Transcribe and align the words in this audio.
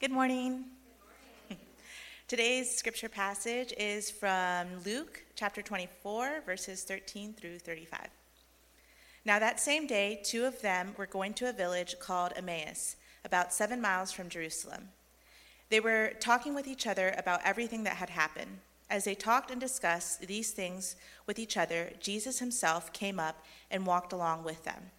Good 0.00 0.12
morning. 0.12 0.64
Today's 2.26 2.74
scripture 2.74 3.10
passage 3.10 3.74
is 3.76 4.10
from 4.10 4.82
Luke 4.86 5.22
chapter 5.34 5.60
24, 5.60 6.44
verses 6.46 6.84
13 6.84 7.34
through 7.34 7.58
35. 7.58 8.08
Now, 9.26 9.38
that 9.38 9.60
same 9.60 9.86
day, 9.86 10.22
two 10.24 10.46
of 10.46 10.62
them 10.62 10.94
were 10.96 11.04
going 11.04 11.34
to 11.34 11.50
a 11.50 11.52
village 11.52 11.96
called 12.00 12.32
Emmaus, 12.34 12.96
about 13.26 13.52
seven 13.52 13.78
miles 13.82 14.10
from 14.10 14.30
Jerusalem. 14.30 14.88
They 15.68 15.80
were 15.80 16.14
talking 16.18 16.54
with 16.54 16.66
each 16.66 16.86
other 16.86 17.14
about 17.18 17.42
everything 17.44 17.84
that 17.84 17.96
had 17.96 18.08
happened. 18.08 18.60
As 18.88 19.04
they 19.04 19.14
talked 19.14 19.50
and 19.50 19.60
discussed 19.60 20.26
these 20.26 20.52
things 20.52 20.96
with 21.26 21.38
each 21.38 21.58
other, 21.58 21.92
Jesus 22.00 22.38
himself 22.38 22.90
came 22.94 23.20
up 23.20 23.44
and 23.70 23.84
walked 23.84 24.14
along 24.14 24.44
with 24.44 24.64
them. 24.64 24.92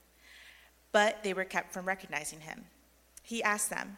But 0.91 1.23
they 1.23 1.33
were 1.33 1.43
kept 1.43 1.73
from 1.73 1.87
recognizing 1.87 2.41
him. 2.41 2.65
He 3.23 3.41
asked 3.41 3.71
them, 3.71 3.97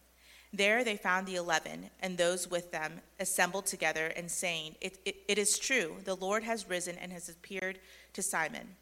There 0.53 0.83
they 0.83 0.97
found 0.97 1.27
the 1.27 1.35
eleven 1.35 1.89
and 2.01 2.17
those 2.17 2.49
with 2.49 2.71
them 2.71 2.99
assembled 3.19 3.65
together 3.65 4.07
and 4.07 4.29
saying, 4.29 4.75
it, 4.81 4.97
it, 5.05 5.15
it 5.27 5.37
is 5.37 5.57
true, 5.57 5.95
the 6.03 6.15
Lord 6.15 6.43
has 6.43 6.69
risen 6.69 6.97
and 6.97 7.11
has 7.13 7.29
appeared 7.29 7.79
to 8.13 8.21
Simon. 8.21 8.75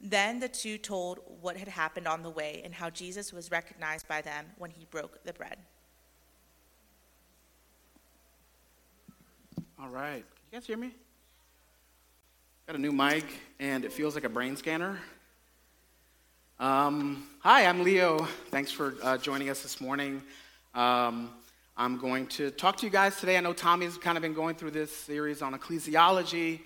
Then 0.00 0.38
the 0.38 0.48
two 0.48 0.78
told 0.78 1.18
what 1.40 1.56
had 1.56 1.66
happened 1.66 2.06
on 2.06 2.22
the 2.22 2.30
way 2.30 2.60
and 2.62 2.74
how 2.74 2.90
Jesus 2.90 3.32
was 3.32 3.50
recognized 3.50 4.06
by 4.06 4.20
them 4.20 4.44
when 4.58 4.70
he 4.70 4.86
broke 4.90 5.24
the 5.24 5.32
bread. 5.32 5.56
All 9.80 9.88
right. 9.88 10.24
Can 10.24 10.52
you 10.52 10.58
guys 10.58 10.66
hear 10.66 10.76
me? 10.76 10.94
Got 12.66 12.76
a 12.76 12.78
new 12.78 12.92
mic, 12.92 13.24
and 13.58 13.84
it 13.84 13.92
feels 13.92 14.14
like 14.14 14.24
a 14.24 14.28
brain 14.28 14.56
scanner. 14.56 14.98
Um, 16.60 17.26
hi, 17.40 17.64
I'm 17.64 17.82
Leo. 17.82 18.26
Thanks 18.50 18.70
for 18.70 18.94
uh, 19.02 19.16
joining 19.16 19.48
us 19.48 19.62
this 19.62 19.80
morning. 19.80 20.22
Um, 20.74 21.30
I'm 21.76 21.96
going 21.96 22.26
to 22.28 22.50
talk 22.50 22.76
to 22.78 22.86
you 22.86 22.92
guys 22.92 23.16
today. 23.16 23.38
I 23.38 23.40
know 23.40 23.54
Tommy's 23.54 23.96
kind 23.96 24.18
of 24.18 24.22
been 24.22 24.34
going 24.34 24.54
through 24.54 24.72
this 24.72 24.94
series 24.94 25.40
on 25.40 25.58
ecclesiology. 25.58 26.60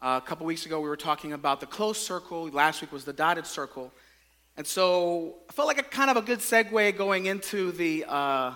Uh, 0.00 0.18
a 0.22 0.26
couple 0.26 0.46
weeks 0.46 0.64
ago, 0.64 0.80
we 0.80 0.88
were 0.88 0.96
talking 0.96 1.34
about 1.34 1.60
the 1.60 1.66
closed 1.66 2.00
circle. 2.00 2.48
Last 2.48 2.80
week 2.80 2.92
was 2.92 3.04
the 3.04 3.12
dotted 3.12 3.46
circle. 3.46 3.92
And 4.56 4.66
so 4.66 5.36
I 5.50 5.52
felt 5.52 5.68
like 5.68 5.78
a 5.78 5.82
kind 5.82 6.10
of 6.10 6.16
a 6.16 6.22
good 6.22 6.38
segue 6.38 6.96
going 6.96 7.26
into 7.26 7.72
the, 7.72 8.06
uh, 8.08 8.54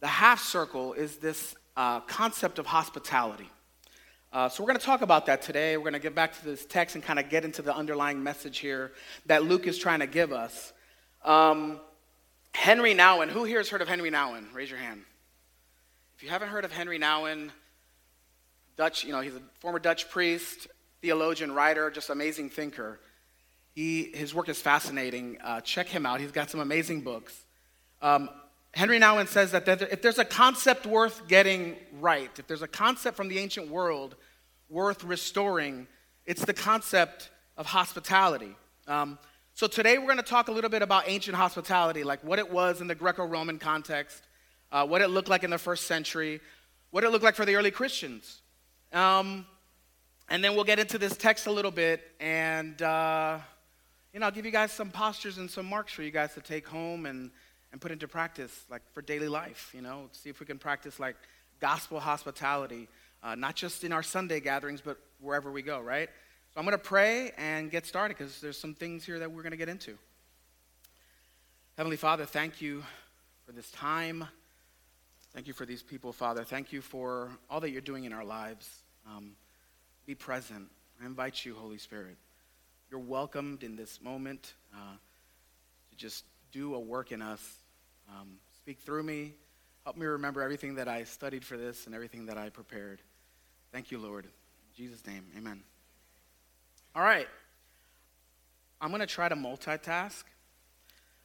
the 0.00 0.08
half 0.08 0.42
circle 0.42 0.92
is 0.92 1.16
this 1.16 1.54
uh, 1.76 2.00
concept 2.00 2.58
of 2.58 2.66
hospitality. 2.66 3.48
Uh, 4.32 4.48
so, 4.48 4.62
we're 4.62 4.68
going 4.68 4.78
to 4.78 4.86
talk 4.86 5.02
about 5.02 5.26
that 5.26 5.42
today. 5.42 5.76
We're 5.76 5.82
going 5.82 5.94
to 5.94 5.98
get 5.98 6.14
back 6.14 6.38
to 6.38 6.44
this 6.44 6.64
text 6.64 6.94
and 6.94 7.02
kind 7.02 7.18
of 7.18 7.28
get 7.28 7.44
into 7.44 7.62
the 7.62 7.74
underlying 7.74 8.22
message 8.22 8.58
here 8.58 8.92
that 9.26 9.44
Luke 9.44 9.66
is 9.66 9.76
trying 9.76 9.98
to 10.00 10.06
give 10.06 10.32
us. 10.32 10.72
Um, 11.24 11.80
Henri 12.54 12.94
Nouwen. 12.94 13.28
Who 13.28 13.44
here 13.44 13.58
has 13.58 13.68
heard 13.68 13.82
of 13.82 13.88
Henri 13.88 14.10
Nouwen? 14.10 14.52
Raise 14.52 14.70
your 14.70 14.78
hand. 14.78 15.02
If 16.16 16.22
you 16.22 16.28
haven't 16.28 16.48
heard 16.48 16.64
of 16.64 16.72
Henri 16.72 16.98
Nouwen, 16.98 17.50
Dutch, 18.76 19.04
you 19.04 19.12
know, 19.12 19.20
he's 19.20 19.34
a 19.34 19.42
former 19.60 19.78
Dutch 19.78 20.10
priest, 20.10 20.66
theologian, 21.00 21.52
writer, 21.52 21.90
just 21.90 22.10
amazing 22.10 22.50
thinker. 22.50 23.00
He, 23.74 24.10
his 24.14 24.34
work 24.34 24.48
is 24.48 24.60
fascinating. 24.60 25.38
Uh, 25.42 25.60
check 25.60 25.86
him 25.88 26.04
out. 26.04 26.20
He's 26.20 26.32
got 26.32 26.50
some 26.50 26.60
amazing 26.60 27.02
books. 27.02 27.44
Um, 28.02 28.28
Henri 28.72 28.98
Nouwen 29.00 29.26
says 29.26 29.52
that 29.52 29.68
if 29.68 30.02
there's 30.02 30.18
a 30.18 30.24
concept 30.24 30.86
worth 30.86 31.26
getting 31.26 31.76
right, 32.00 32.30
if 32.38 32.46
there's 32.46 32.62
a 32.62 32.68
concept 32.68 33.16
from 33.16 33.28
the 33.28 33.38
ancient 33.38 33.68
world 33.68 34.16
worth 34.68 35.02
restoring, 35.02 35.86
it's 36.24 36.44
the 36.44 36.54
concept 36.54 37.30
of 37.56 37.66
hospitality. 37.66 38.54
Um, 38.86 39.18
so 39.60 39.66
today 39.66 39.98
we're 39.98 40.06
going 40.06 40.16
to 40.16 40.22
talk 40.22 40.48
a 40.48 40.52
little 40.52 40.70
bit 40.70 40.80
about 40.80 41.04
ancient 41.06 41.36
hospitality, 41.36 42.02
like 42.02 42.24
what 42.24 42.38
it 42.38 42.50
was 42.50 42.80
in 42.80 42.86
the 42.86 42.94
Greco 42.94 43.26
Roman 43.26 43.58
context, 43.58 44.22
uh, 44.72 44.86
what 44.86 45.02
it 45.02 45.08
looked 45.08 45.28
like 45.28 45.44
in 45.44 45.50
the 45.50 45.58
first 45.58 45.86
century, 45.86 46.40
what 46.92 47.04
it 47.04 47.10
looked 47.10 47.24
like 47.24 47.34
for 47.34 47.44
the 47.44 47.56
early 47.56 47.70
Christians. 47.70 48.40
Um, 48.90 49.44
and 50.30 50.42
then 50.42 50.54
we'll 50.54 50.64
get 50.64 50.78
into 50.78 50.96
this 50.96 51.14
text 51.14 51.46
a 51.46 51.52
little 51.52 51.70
bit, 51.70 52.00
and 52.20 52.80
uh, 52.80 53.36
you 54.14 54.20
know, 54.20 54.24
I'll 54.24 54.32
give 54.32 54.46
you 54.46 54.50
guys 54.50 54.72
some 54.72 54.90
postures 54.90 55.36
and 55.36 55.50
some 55.50 55.66
marks 55.66 55.92
for 55.92 56.04
you 56.04 56.10
guys 56.10 56.32
to 56.32 56.40
take 56.40 56.66
home 56.66 57.04
and 57.04 57.30
and 57.70 57.82
put 57.82 57.92
into 57.92 58.08
practice, 58.08 58.64
like 58.70 58.80
for 58.94 59.02
daily 59.02 59.28
life, 59.28 59.72
you 59.74 59.82
know, 59.82 60.08
see 60.12 60.30
if 60.30 60.40
we 60.40 60.46
can 60.46 60.56
practice 60.56 60.98
like 60.98 61.16
gospel 61.60 62.00
hospitality, 62.00 62.88
uh, 63.22 63.34
not 63.34 63.56
just 63.56 63.84
in 63.84 63.92
our 63.92 64.02
Sunday 64.02 64.40
gatherings, 64.40 64.80
but 64.80 64.96
wherever 65.20 65.52
we 65.52 65.60
go, 65.60 65.80
right? 65.80 66.08
So 66.52 66.58
I'm 66.58 66.64
going 66.64 66.76
to 66.76 66.82
pray 66.82 67.30
and 67.38 67.70
get 67.70 67.86
started 67.86 68.16
because 68.18 68.40
there's 68.40 68.58
some 68.58 68.74
things 68.74 69.04
here 69.04 69.20
that 69.20 69.30
we're 69.30 69.42
going 69.42 69.52
to 69.52 69.56
get 69.56 69.68
into. 69.68 69.96
Heavenly 71.76 71.96
Father, 71.96 72.24
thank 72.24 72.60
you 72.60 72.82
for 73.46 73.52
this 73.52 73.70
time. 73.70 74.26
Thank 75.32 75.46
you 75.46 75.52
for 75.52 75.64
these 75.64 75.82
people, 75.82 76.12
Father. 76.12 76.42
Thank 76.42 76.72
you 76.72 76.80
for 76.80 77.30
all 77.48 77.60
that 77.60 77.70
you're 77.70 77.80
doing 77.80 78.02
in 78.02 78.12
our 78.12 78.24
lives. 78.24 78.68
Um, 79.06 79.32
be 80.06 80.16
present. 80.16 80.68
I 81.00 81.06
invite 81.06 81.44
you, 81.44 81.54
Holy 81.54 81.78
Spirit. 81.78 82.16
You're 82.90 83.00
welcomed 83.00 83.62
in 83.62 83.76
this 83.76 84.02
moment 84.02 84.54
uh, 84.74 84.96
to 85.90 85.96
just 85.96 86.24
do 86.50 86.74
a 86.74 86.80
work 86.80 87.12
in 87.12 87.22
us 87.22 87.60
um, 88.08 88.38
speak 88.56 88.80
through 88.80 89.04
me. 89.04 89.34
Help 89.84 89.96
me 89.96 90.06
remember 90.06 90.42
everything 90.42 90.74
that 90.74 90.88
I 90.88 91.04
studied 91.04 91.44
for 91.44 91.56
this 91.56 91.86
and 91.86 91.94
everything 91.94 92.26
that 92.26 92.36
I 92.36 92.50
prepared. 92.50 93.00
Thank 93.72 93.90
you, 93.90 93.98
Lord. 93.98 94.24
In 94.24 94.30
Jesus' 94.76 95.06
name, 95.06 95.24
amen. 95.36 95.62
All 96.94 97.02
right. 97.02 97.28
I'm 98.80 98.88
going 98.88 99.00
to 99.00 99.06
try 99.06 99.28
to 99.28 99.36
multitask. 99.36 100.24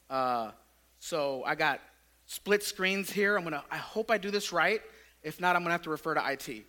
Uh, 0.10 0.52
so 1.00 1.44
I 1.46 1.56
got 1.56 1.80
split 2.26 2.64
screens 2.64 3.12
here. 3.12 3.38
I'm 3.38 3.44
going 3.44 3.54
to, 3.54 3.64
I 3.72 3.78
hope 3.78 4.12
I 4.12 4.18
do 4.18 4.32
this 4.32 4.52
right. 4.52 4.82
If 5.24 5.40
not, 5.40 5.56
I'm 5.56 5.62
going 5.62 5.70
to 5.70 5.74
have 5.74 5.84
to 5.84 5.90
refer 5.90 6.14
to 6.14 6.32
IT. 6.32 6.66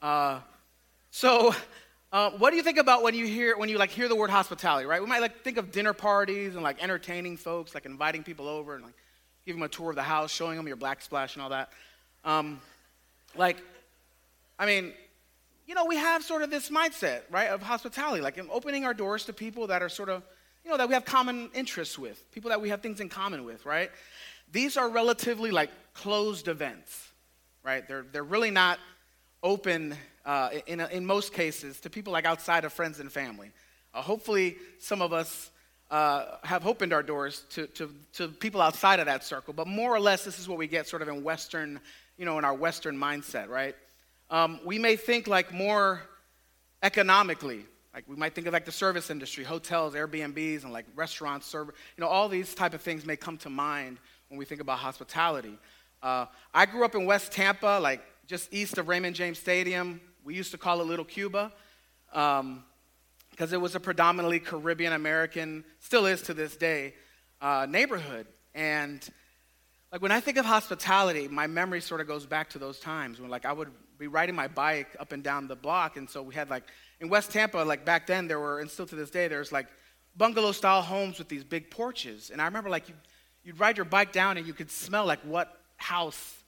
Uh, 0.00 0.40
so 1.10 1.54
Uh, 2.12 2.30
what 2.32 2.50
do 2.50 2.56
you 2.56 2.62
think 2.62 2.76
about 2.76 3.02
when 3.02 3.14
you 3.14 3.26
hear 3.26 3.56
when 3.56 3.70
you 3.70 3.78
like 3.78 3.88
hear 3.88 4.06
the 4.06 4.14
word 4.14 4.28
hospitality? 4.28 4.86
Right, 4.86 5.00
we 5.00 5.06
might 5.06 5.22
like 5.22 5.42
think 5.42 5.56
of 5.56 5.72
dinner 5.72 5.94
parties 5.94 6.54
and 6.54 6.62
like 6.62 6.82
entertaining 6.82 7.38
folks, 7.38 7.74
like 7.74 7.86
inviting 7.86 8.22
people 8.22 8.48
over 8.48 8.74
and 8.74 8.84
like 8.84 8.94
give 9.46 9.56
them 9.56 9.62
a 9.62 9.68
tour 9.68 9.88
of 9.88 9.96
the 9.96 10.02
house, 10.02 10.30
showing 10.30 10.58
them 10.58 10.66
your 10.66 10.76
black 10.76 11.00
splash 11.00 11.36
and 11.36 11.42
all 11.42 11.48
that. 11.48 11.72
Um, 12.22 12.60
like, 13.34 13.62
I 14.58 14.66
mean, 14.66 14.92
you 15.66 15.74
know, 15.74 15.84
we 15.84 15.96
have 15.96 16.22
sort 16.22 16.42
of 16.42 16.50
this 16.50 16.70
mindset, 16.70 17.22
right, 17.30 17.48
of 17.48 17.62
hospitality, 17.62 18.20
like 18.20 18.38
opening 18.50 18.84
our 18.84 18.94
doors 18.94 19.24
to 19.26 19.32
people 19.32 19.68
that 19.68 19.82
are 19.82 19.88
sort 19.88 20.08
of, 20.08 20.22
you 20.64 20.70
know, 20.70 20.76
that 20.76 20.88
we 20.88 20.94
have 20.94 21.04
common 21.04 21.50
interests 21.54 21.98
with, 21.98 22.30
people 22.32 22.50
that 22.50 22.60
we 22.60 22.68
have 22.68 22.80
things 22.80 23.00
in 23.00 23.08
common 23.08 23.44
with, 23.44 23.64
right? 23.64 23.90
These 24.50 24.76
are 24.76 24.88
relatively 24.88 25.50
like 25.50 25.70
closed 25.94 26.48
events, 26.48 27.08
right? 27.62 27.86
They're, 27.86 28.04
they're 28.12 28.24
really 28.24 28.50
not 28.50 28.78
open 29.42 29.96
uh, 30.24 30.50
in, 30.66 30.80
in 30.80 31.06
most 31.06 31.32
cases 31.32 31.80
to 31.80 31.90
people 31.90 32.12
like 32.12 32.24
outside 32.24 32.64
of 32.64 32.72
friends 32.72 33.00
and 33.00 33.10
family. 33.10 33.50
Uh, 33.94 34.02
hopefully, 34.02 34.56
some 34.78 35.02
of 35.02 35.12
us 35.12 35.50
uh, 35.90 36.36
have 36.42 36.66
opened 36.66 36.92
our 36.92 37.02
doors 37.02 37.44
to, 37.50 37.66
to, 37.68 37.90
to 38.14 38.28
people 38.28 38.60
outside 38.60 39.00
of 39.00 39.06
that 39.06 39.24
circle, 39.24 39.52
but 39.52 39.66
more 39.66 39.94
or 39.94 40.00
less, 40.00 40.24
this 40.24 40.38
is 40.38 40.48
what 40.48 40.58
we 40.58 40.66
get 40.66 40.88
sort 40.88 41.02
of 41.02 41.08
in 41.08 41.22
Western, 41.22 41.78
you 42.16 42.24
know, 42.24 42.38
in 42.38 42.44
our 42.44 42.54
Western 42.54 42.96
mindset, 42.96 43.48
right? 43.48 43.74
Um, 44.32 44.60
we 44.64 44.78
may 44.78 44.96
think 44.96 45.28
like 45.28 45.52
more 45.52 46.00
economically, 46.82 47.66
like 47.92 48.04
we 48.08 48.16
might 48.16 48.34
think 48.34 48.46
of 48.46 48.54
like 48.54 48.64
the 48.64 48.72
service 48.72 49.10
industry, 49.10 49.44
hotels, 49.44 49.92
Airbnbs, 49.92 50.64
and 50.64 50.72
like 50.72 50.86
restaurants, 50.96 51.46
serve, 51.46 51.66
you 51.68 52.00
know, 52.00 52.08
all 52.08 52.30
these 52.30 52.54
type 52.54 52.72
of 52.72 52.80
things 52.80 53.04
may 53.04 53.14
come 53.14 53.36
to 53.36 53.50
mind 53.50 53.98
when 54.28 54.38
we 54.38 54.46
think 54.46 54.62
about 54.62 54.78
hospitality. 54.78 55.58
Uh, 56.02 56.24
I 56.54 56.64
grew 56.64 56.82
up 56.82 56.94
in 56.94 57.04
West 57.04 57.32
Tampa, 57.32 57.78
like 57.78 58.02
just 58.26 58.54
east 58.54 58.78
of 58.78 58.88
Raymond 58.88 59.14
James 59.14 59.38
Stadium. 59.38 60.00
We 60.24 60.34
used 60.34 60.52
to 60.52 60.58
call 60.58 60.80
it 60.80 60.86
Little 60.86 61.04
Cuba. 61.04 61.52
Um, 62.14 62.64
because 63.30 63.52
it 63.54 63.60
was 63.60 63.74
a 63.74 63.80
predominantly 63.80 64.40
Caribbean 64.40 64.92
American, 64.92 65.64
still 65.80 66.04
is 66.04 66.20
to 66.22 66.34
this 66.34 66.54
day, 66.54 66.94
uh, 67.40 67.66
neighborhood. 67.68 68.26
And 68.54 69.06
like 69.90 70.02
when 70.02 70.12
I 70.12 70.20
think 70.20 70.36
of 70.36 70.44
hospitality, 70.44 71.28
my 71.28 71.46
memory 71.46 71.80
sort 71.80 72.02
of 72.02 72.06
goes 72.06 72.26
back 72.26 72.50
to 72.50 72.58
those 72.58 72.78
times 72.78 73.20
when 73.20 73.30
like 73.30 73.46
I 73.46 73.52
would 73.52 73.68
be 74.02 74.08
riding 74.08 74.34
my 74.34 74.48
bike 74.48 74.96
up 74.98 75.12
and 75.12 75.22
down 75.22 75.48
the 75.48 75.56
block, 75.56 75.96
and 75.96 76.10
so 76.10 76.22
we 76.22 76.34
had 76.34 76.50
like 76.50 76.64
in 77.02 77.08
West 77.08 77.32
Tampa, 77.32 77.58
like 77.58 77.84
back 77.84 78.06
then 78.06 78.28
there 78.28 78.38
were, 78.38 78.60
and 78.60 78.70
still 78.70 78.86
to 78.86 78.94
this 78.94 79.10
day, 79.10 79.26
there's 79.26 79.50
like 79.50 79.66
bungalow 80.16 80.52
style 80.52 80.82
homes 80.82 81.18
with 81.18 81.28
these 81.28 81.42
big 81.42 81.70
porches. 81.70 82.30
And 82.30 82.40
I 82.40 82.44
remember 82.44 82.70
like 82.70 82.88
you, 82.88 82.94
you'd 83.44 83.58
ride 83.58 83.76
your 83.76 83.84
bike 83.84 84.12
down 84.12 84.36
and 84.36 84.46
you 84.46 84.54
could 84.54 84.70
smell 84.70 85.04
like 85.04 85.20
what 85.20 85.60
house 85.76 86.42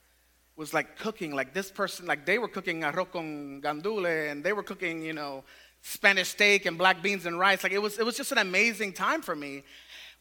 was 0.56 0.72
like 0.72 0.96
cooking. 0.96 1.34
Like 1.34 1.52
this 1.52 1.72
person, 1.72 2.06
like 2.06 2.24
they 2.24 2.38
were 2.38 2.48
cooking 2.48 2.82
arroz 2.82 3.10
con 3.10 3.60
gandule, 3.62 4.30
and 4.30 4.44
they 4.44 4.52
were 4.52 4.62
cooking, 4.62 5.02
you 5.02 5.12
know, 5.12 5.42
Spanish 5.82 6.28
steak 6.28 6.66
and 6.66 6.78
black 6.78 7.02
beans 7.02 7.26
and 7.26 7.36
rice. 7.38 7.62
Like 7.62 7.72
it 7.72 7.82
was, 7.82 7.98
it 7.98 8.06
was 8.06 8.16
just 8.16 8.30
an 8.30 8.38
amazing 8.38 8.92
time 8.92 9.22
for 9.22 9.34
me. 9.34 9.64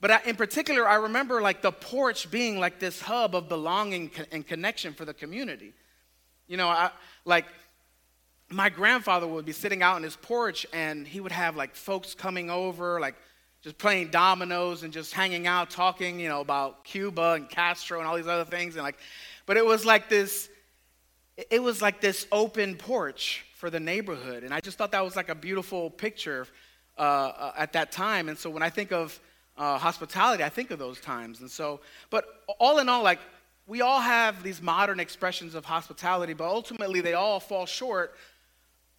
But 0.01 0.25
in 0.25 0.35
particular, 0.35 0.87
I 0.87 0.95
remember 0.95 1.41
like 1.41 1.61
the 1.61 1.71
porch 1.71 2.29
being 2.31 2.59
like 2.59 2.79
this 2.79 3.01
hub 3.01 3.35
of 3.35 3.47
belonging 3.47 4.11
and 4.31 4.45
connection 4.45 4.93
for 4.93 5.05
the 5.05 5.13
community. 5.13 5.73
You 6.53 6.57
know, 6.57 6.69
I, 6.69 6.91
like 7.25 7.47
my 8.47 8.69
grandfather 8.69 9.25
would 9.25 9.43
be 9.43 9.51
sitting 9.51 9.81
out 9.81 9.95
on 9.95 10.03
his 10.03 10.15
porch 10.15 10.67
and 10.71 11.07
he 11.07 11.19
would 11.19 11.31
have 11.31 11.55
like 11.55 11.73
folks 11.73 12.13
coming 12.13 12.51
over, 12.51 12.99
like 12.99 13.15
just 13.63 13.79
playing 13.79 14.11
dominoes 14.11 14.83
and 14.83 14.93
just 14.93 15.15
hanging 15.15 15.47
out, 15.47 15.71
talking, 15.71 16.19
you 16.19 16.29
know, 16.29 16.41
about 16.41 16.83
Cuba 16.83 17.31
and 17.31 17.49
Castro 17.49 17.97
and 17.97 18.07
all 18.07 18.15
these 18.15 18.27
other 18.27 18.45
things. 18.45 18.75
And 18.75 18.83
like, 18.83 18.99
but 19.47 19.57
it 19.57 19.65
was 19.65 19.83
like 19.83 20.09
this, 20.09 20.47
it 21.49 21.59
was 21.59 21.81
like 21.81 22.01
this 22.01 22.27
open 22.31 22.75
porch 22.75 23.43
for 23.55 23.71
the 23.71 23.79
neighborhood. 23.79 24.43
And 24.43 24.53
I 24.53 24.59
just 24.59 24.77
thought 24.77 24.91
that 24.91 25.03
was 25.03 25.15
like 25.15 25.29
a 25.29 25.35
beautiful 25.35 25.89
picture 25.89 26.45
uh, 26.99 27.01
uh, 27.01 27.53
at 27.57 27.73
that 27.73 27.91
time. 27.91 28.29
And 28.29 28.37
so 28.37 28.51
when 28.51 28.61
I 28.61 28.69
think 28.69 28.91
of 28.91 29.19
uh, 29.57 29.79
hospitality, 29.79 30.43
I 30.43 30.49
think 30.49 30.69
of 30.69 30.77
those 30.77 31.01
times. 31.01 31.41
And 31.41 31.49
so, 31.49 31.79
but 32.11 32.25
all 32.59 32.77
in 32.77 32.89
all, 32.89 33.01
like, 33.01 33.21
we 33.65 33.81
all 33.81 34.01
have 34.01 34.43
these 34.43 34.61
modern 34.61 34.99
expressions 34.99 35.55
of 35.55 35.65
hospitality, 35.65 36.33
but 36.33 36.45
ultimately 36.45 37.01
they 37.01 37.13
all 37.13 37.39
fall 37.39 37.65
short, 37.65 38.15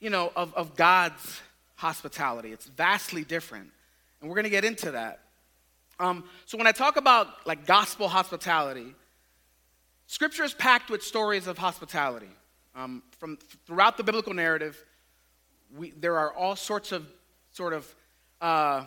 you 0.00 0.10
know, 0.10 0.32
of, 0.34 0.54
of 0.54 0.74
God's 0.74 1.40
hospitality. 1.76 2.52
It's 2.52 2.66
vastly 2.66 3.24
different. 3.24 3.70
And 4.20 4.30
we're 4.30 4.36
going 4.36 4.44
to 4.44 4.50
get 4.50 4.64
into 4.64 4.92
that. 4.92 5.20
Um, 6.00 6.24
so 6.46 6.56
when 6.58 6.66
I 6.66 6.72
talk 6.72 6.96
about 6.96 7.46
like 7.46 7.66
gospel 7.66 8.08
hospitality, 8.08 8.94
scripture 10.06 10.44
is 10.44 10.54
packed 10.54 10.90
with 10.90 11.02
stories 11.02 11.46
of 11.46 11.58
hospitality. 11.58 12.30
Um, 12.74 13.02
from 13.18 13.38
throughout 13.66 13.96
the 13.96 14.02
biblical 14.02 14.34
narrative, 14.34 14.82
we, 15.76 15.90
there 15.90 16.18
are 16.18 16.32
all 16.32 16.56
sorts 16.56 16.90
of 16.90 17.06
sort 17.52 17.72
of 17.72 17.94
uh, 18.40 18.84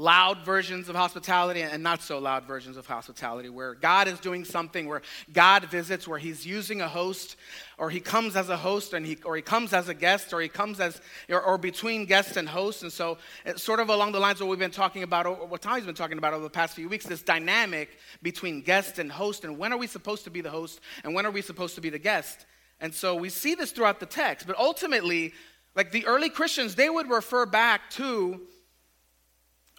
loud 0.00 0.38
versions 0.46 0.88
of 0.88 0.96
hospitality 0.96 1.60
and 1.60 1.82
not 1.82 2.00
so 2.00 2.18
loud 2.18 2.46
versions 2.46 2.78
of 2.78 2.86
hospitality, 2.86 3.50
where 3.50 3.74
God 3.74 4.08
is 4.08 4.18
doing 4.18 4.46
something, 4.46 4.88
where 4.88 5.02
God 5.30 5.66
visits, 5.66 6.08
where 6.08 6.18
He's 6.18 6.46
using 6.46 6.80
a 6.80 6.88
host, 6.88 7.36
or 7.76 7.90
He 7.90 8.00
comes 8.00 8.34
as 8.34 8.48
a 8.48 8.56
host, 8.56 8.94
and 8.94 9.04
he, 9.04 9.18
or 9.26 9.36
He 9.36 9.42
comes 9.42 9.74
as 9.74 9.90
a 9.90 9.94
guest, 9.94 10.32
or 10.32 10.40
He 10.40 10.48
comes 10.48 10.80
as, 10.80 11.02
or, 11.28 11.42
or 11.42 11.58
between 11.58 12.06
guest 12.06 12.38
and 12.38 12.48
host. 12.48 12.82
And 12.82 12.90
so, 12.90 13.18
it's 13.44 13.62
sort 13.62 13.78
of 13.78 13.90
along 13.90 14.12
the 14.12 14.20
lines 14.20 14.40
of 14.40 14.46
what 14.46 14.52
we've 14.52 14.58
been 14.58 14.70
talking 14.70 15.02
about, 15.02 15.26
or 15.26 15.34
what 15.34 15.60
Tommy's 15.60 15.84
been 15.84 15.94
talking 15.94 16.16
about 16.16 16.32
over 16.32 16.44
the 16.44 16.50
past 16.50 16.74
few 16.74 16.88
weeks, 16.88 17.04
this 17.04 17.22
dynamic 17.22 17.90
between 18.22 18.62
guest 18.62 18.98
and 18.98 19.12
host, 19.12 19.44
and 19.44 19.58
when 19.58 19.70
are 19.70 19.78
we 19.78 19.86
supposed 19.86 20.24
to 20.24 20.30
be 20.30 20.40
the 20.40 20.50
host, 20.50 20.80
and 21.04 21.14
when 21.14 21.26
are 21.26 21.30
we 21.30 21.42
supposed 21.42 21.74
to 21.74 21.82
be 21.82 21.90
the 21.90 21.98
guest? 21.98 22.46
And 22.80 22.94
so 22.94 23.14
we 23.14 23.28
see 23.28 23.54
this 23.54 23.70
throughout 23.72 24.00
the 24.00 24.06
text, 24.06 24.46
but 24.46 24.56
ultimately, 24.56 25.34
like 25.76 25.92
the 25.92 26.06
early 26.06 26.30
Christians, 26.30 26.74
they 26.74 26.88
would 26.88 27.10
refer 27.10 27.44
back 27.44 27.90
to 27.90 28.40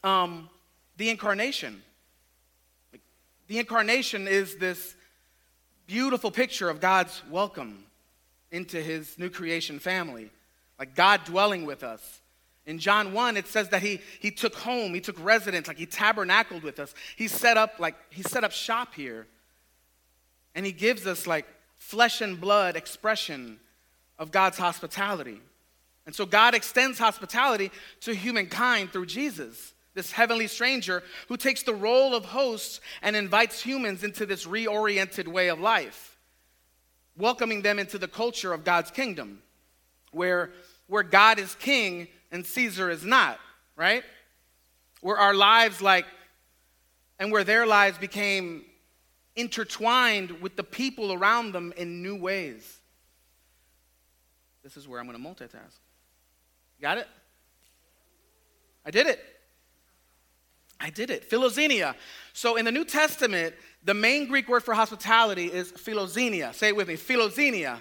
um, 0.03 0.49
the 0.97 1.09
incarnation. 1.09 1.81
The 3.47 3.59
incarnation 3.59 4.27
is 4.27 4.55
this 4.57 4.95
beautiful 5.87 6.31
picture 6.31 6.69
of 6.69 6.79
God's 6.79 7.21
welcome 7.29 7.83
into 8.51 8.81
his 8.81 9.17
new 9.17 9.29
creation 9.29 9.79
family, 9.79 10.29
like 10.79 10.95
God 10.95 11.23
dwelling 11.25 11.65
with 11.65 11.83
us. 11.83 12.21
In 12.65 12.77
John 12.77 13.13
1, 13.13 13.37
it 13.37 13.47
says 13.47 13.69
that 13.69 13.81
he, 13.81 13.99
he 14.19 14.29
took 14.29 14.55
home, 14.55 14.93
he 14.93 15.01
took 15.01 15.21
residence, 15.23 15.67
like 15.67 15.77
he 15.77 15.85
tabernacled 15.85 16.63
with 16.63 16.79
us. 16.79 16.93
He 17.15 17.27
set 17.27 17.57
up 17.57 17.79
like 17.79 17.95
he 18.09 18.21
set 18.21 18.43
up 18.43 18.51
shop 18.51 18.93
here. 18.93 19.27
And 20.53 20.65
he 20.65 20.71
gives 20.71 21.07
us 21.07 21.25
like 21.25 21.47
flesh 21.77 22.21
and 22.21 22.39
blood 22.39 22.75
expression 22.75 23.59
of 24.19 24.31
God's 24.31 24.57
hospitality. 24.57 25.41
And 26.05 26.13
so 26.13 26.25
God 26.25 26.53
extends 26.53 26.99
hospitality 26.99 27.71
to 28.01 28.13
humankind 28.13 28.91
through 28.91 29.07
Jesus, 29.07 29.70
this 29.93 30.11
heavenly 30.11 30.47
stranger 30.47 31.03
who 31.27 31.37
takes 31.37 31.63
the 31.63 31.73
role 31.73 32.15
of 32.15 32.25
host 32.25 32.81
and 33.01 33.15
invites 33.15 33.61
humans 33.61 34.03
into 34.03 34.25
this 34.25 34.45
reoriented 34.45 35.27
way 35.27 35.49
of 35.49 35.59
life, 35.59 36.17
welcoming 37.17 37.61
them 37.61 37.79
into 37.79 37.97
the 37.97 38.07
culture 38.07 38.53
of 38.53 38.63
God's 38.63 38.91
kingdom, 38.91 39.41
where, 40.11 40.51
where 40.87 41.03
God 41.03 41.39
is 41.39 41.55
king 41.55 42.07
and 42.31 42.45
Caesar 42.45 42.89
is 42.89 43.03
not, 43.03 43.39
right? 43.75 44.03
Where 45.01 45.17
our 45.17 45.33
lives, 45.33 45.81
like, 45.81 46.05
and 47.19 47.31
where 47.31 47.43
their 47.43 47.67
lives 47.67 47.97
became 47.97 48.63
intertwined 49.35 50.41
with 50.41 50.55
the 50.55 50.63
people 50.63 51.13
around 51.13 51.53
them 51.53 51.73
in 51.77 52.01
new 52.01 52.15
ways. 52.15 52.79
This 54.63 54.77
is 54.77 54.87
where 54.87 54.99
I'm 54.99 55.07
going 55.07 55.21
to 55.21 55.27
multitask. 55.27 55.79
Got 56.81 56.97
it? 56.97 57.07
I 58.85 58.91
did 58.91 59.07
it. 59.07 59.19
I 60.81 60.89
did 60.89 61.11
it. 61.11 61.29
Philoxenia. 61.29 61.95
So 62.33 62.55
in 62.55 62.65
the 62.65 62.71
New 62.71 62.85
Testament, 62.85 63.53
the 63.83 63.93
main 63.93 64.27
Greek 64.27 64.49
word 64.49 64.63
for 64.63 64.73
hospitality 64.73 65.45
is 65.45 65.71
philoxenia. 65.71 66.53
Say 66.55 66.69
it 66.69 66.75
with 66.75 66.87
me 66.87 66.95
philoxenia. 66.95 67.79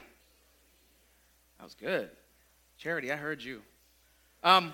That 1.59 1.65
was 1.65 1.75
good. 1.75 2.11
Charity, 2.79 3.11
I 3.11 3.17
heard 3.17 3.43
you. 3.43 3.63
Um, 4.43 4.73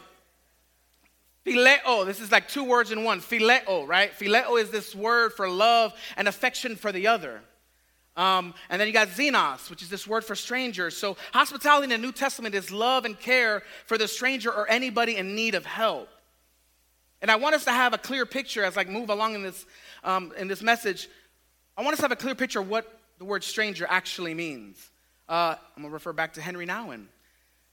Phileo, 1.45 2.05
this 2.05 2.21
is 2.21 2.33
like 2.33 2.49
two 2.49 2.65
words 2.65 2.91
in 2.91 3.05
one. 3.05 3.21
Phileo, 3.21 3.87
right? 3.87 4.13
Phileo 4.13 4.61
is 4.61 4.71
this 4.71 4.95
word 4.95 5.33
for 5.33 5.49
love 5.49 5.93
and 6.17 6.27
affection 6.27 6.75
for 6.75 6.91
the 6.91 7.07
other. 7.07 7.41
Um, 8.17 8.55
and 8.71 8.81
then 8.81 8.89
you 8.89 8.95
got 8.95 9.09
xenos, 9.09 9.69
which 9.69 9.83
is 9.83 9.89
this 9.89 10.07
word 10.07 10.25
for 10.25 10.35
strangers. 10.35 10.97
So 10.97 11.17
hospitality 11.33 11.85
in 11.85 11.91
the 11.91 11.99
New 11.99 12.13
Testament 12.13 12.55
is 12.55 12.73
love 12.73 13.05
and 13.05 13.19
care 13.19 13.63
for 13.85 13.99
the 13.99 14.09
stranger 14.09 14.51
or 14.51 14.69
anybody 14.69 15.17
in 15.17 15.37
need 15.37 15.55
of 15.55 15.67
help. 15.67 16.09
And 17.23 17.31
I 17.31 17.37
want 17.37 17.55
us 17.55 17.65
to 17.65 17.71
have 17.73 17.95
a 17.95 17.99
clear 17.99 18.27
picture 18.27 18.65
as 18.65 18.77
I 18.77 18.85
move 18.85 19.11
along 19.11 19.35
in 19.35 19.43
this, 19.43 19.67
um, 20.05 20.33
in 20.39 20.49
this 20.49 20.63
message. 20.63 21.09
I 21.77 21.83
want 21.83 21.95
us 21.95 21.99
to 21.99 22.05
have 22.05 22.13
a 22.13 22.17
clear 22.17 22.35
picture 22.35 22.61
of 22.61 22.69
what 22.69 23.01
the 23.19 23.25
word 23.25 23.43
stranger 23.43 23.87
actually 23.89 24.35
means. 24.35 24.91
Uh, 25.29 25.57
I'm 25.77 25.83
going 25.83 25.91
to 25.91 25.95
refer 25.95 26.13
back 26.13 26.35
to 26.35 26.43
Henri 26.43 26.67
Nouwen. 26.67 27.07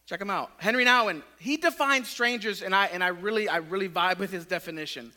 Check 0.05 0.21
him 0.21 0.29
out. 0.29 0.51
Henri 0.57 0.85
Nouwen, 0.85 1.21
he 1.39 1.57
defines 1.57 2.09
strangers, 2.09 2.61
and 2.61 2.75
I, 2.75 2.87
and 2.87 3.03
I, 3.03 3.09
really, 3.09 3.47
I 3.47 3.57
really 3.57 3.87
vibe 3.87 4.19
with 4.19 4.31
his 4.31 4.45
definition. 4.45 5.13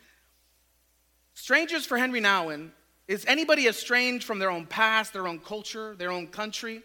Strangers 1.34 1.86
for 1.86 1.98
Henri 1.98 2.20
Nouwen 2.20 2.70
is 3.08 3.24
anybody 3.26 3.66
estranged 3.66 4.24
from 4.24 4.38
their 4.38 4.50
own 4.50 4.66
past, 4.66 5.12
their 5.12 5.26
own 5.28 5.38
culture, 5.38 5.94
their 5.96 6.10
own 6.10 6.26
country. 6.26 6.82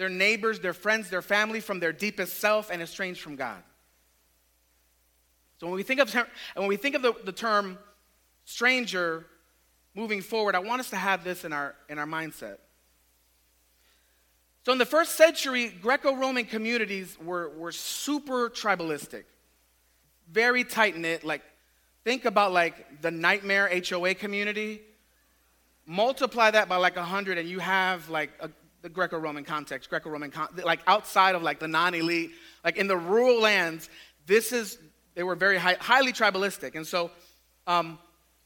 their 0.00 0.08
neighbors, 0.08 0.60
their 0.60 0.72
friends, 0.72 1.10
their 1.10 1.20
family 1.20 1.60
from 1.60 1.78
their 1.78 1.92
deepest 1.92 2.38
self 2.38 2.70
and 2.70 2.80
estranged 2.80 3.20
from 3.20 3.36
God. 3.36 3.62
So 5.60 5.66
when 5.66 5.76
we 5.76 5.82
think 5.82 6.00
of, 6.00 6.14
when 6.54 6.68
we 6.68 6.78
think 6.78 6.94
of 6.94 7.02
the, 7.02 7.12
the 7.22 7.32
term 7.32 7.78
stranger 8.46 9.26
moving 9.94 10.22
forward, 10.22 10.54
I 10.54 10.60
want 10.60 10.80
us 10.80 10.88
to 10.90 10.96
have 10.96 11.22
this 11.22 11.44
in 11.44 11.52
our, 11.52 11.74
in 11.90 11.98
our 11.98 12.06
mindset. 12.06 12.56
So 14.64 14.72
in 14.72 14.78
the 14.78 14.86
first 14.86 15.16
century, 15.16 15.68
Greco-Roman 15.68 16.46
communities 16.46 17.16
were, 17.22 17.50
were 17.50 17.72
super 17.72 18.48
tribalistic, 18.48 19.24
very 20.30 20.64
tight-knit. 20.64 21.24
Like, 21.24 21.42
think 22.04 22.24
about 22.24 22.52
like 22.52 23.02
the 23.02 23.10
nightmare 23.10 23.70
HOA 23.86 24.14
community. 24.14 24.80
Multiply 25.84 26.52
that 26.52 26.70
by 26.70 26.76
like 26.76 26.96
100 26.96 27.36
and 27.36 27.48
you 27.48 27.58
have 27.58 28.08
like 28.08 28.30
a, 28.40 28.48
the 28.80 28.88
Greco-Roman 28.88 29.44
context, 29.44 29.90
Greco-Roman, 29.90 30.30
con- 30.30 30.48
like 30.64 30.80
outside 30.86 31.34
of 31.34 31.42
like 31.42 31.58
the 31.58 31.68
non-elite, 31.68 32.30
like 32.64 32.78
in 32.78 32.86
the 32.86 32.96
rural 32.96 33.40
lands, 33.40 33.90
this 34.26 34.52
is, 34.52 34.78
they 35.14 35.22
were 35.22 35.34
very 35.34 35.58
high, 35.58 35.76
highly 35.80 36.12
tribalistic. 36.12 36.74
And 36.74 36.86
so, 36.86 37.10
um, 37.66 37.98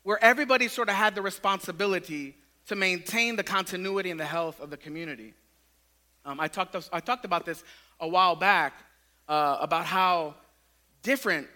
where 0.03 0.23
everybody 0.23 0.69
sort 0.69 0.89
of 0.89 0.95
had 0.95 1.15
the 1.15 1.23
responsibility 1.23 2.37
to 2.67 2.77
maintain 2.77 3.37
the 3.37 3.43
continuity 3.43 4.11
and 4.11 4.19
the 4.19 4.25
health 4.25 4.61
of 4.61 4.71
the 4.71 4.77
community. 4.77 5.35
Um, 6.25 6.41
I, 6.41 6.49
talked, 6.49 6.77
I 6.93 7.01
talked 7.01 7.25
about 7.25 7.45
this 7.45 7.63
a 8.01 8.09
while 8.09 8.37
back 8.37 8.75
uh, 9.29 9.59
about 9.61 9.85
how 9.85 10.35
different 11.03 11.49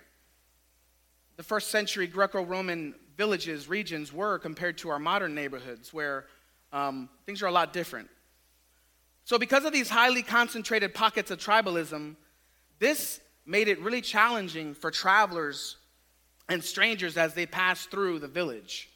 the 1.37 1.43
first 1.43 1.69
century 1.69 2.07
Greco 2.07 2.43
Roman 2.43 2.95
villages, 3.17 3.69
regions 3.69 4.13
were 4.13 4.39
compared 4.39 4.79
to 4.79 4.91
our 4.91 4.99
modern 4.99 5.35
neighborhoods 5.35 5.93
where 5.93 6.27
um, 6.73 7.09
things 7.27 7.43
are 7.43 7.47
a 7.47 7.53
lot 7.53 7.73
different. 7.73 8.09
So, 9.25 9.39
because 9.39 9.65
of 9.65 9.73
these 9.73 9.91
highly 9.91 10.23
concentrated 10.23 10.95
pockets 10.95 11.31
of 11.31 11.39
tribalism, 11.39 12.17
this 12.79 13.21
made 13.49 13.67
it 13.67 13.81
really 13.81 14.03
challenging 14.03 14.75
for 14.75 14.91
travelers 14.91 15.77
and 16.51 16.63
strangers 16.63 17.17
as 17.17 17.33
they 17.33 17.47
passed 17.47 17.91
through 17.91 18.19
the 18.19 18.29
village. 18.29 18.91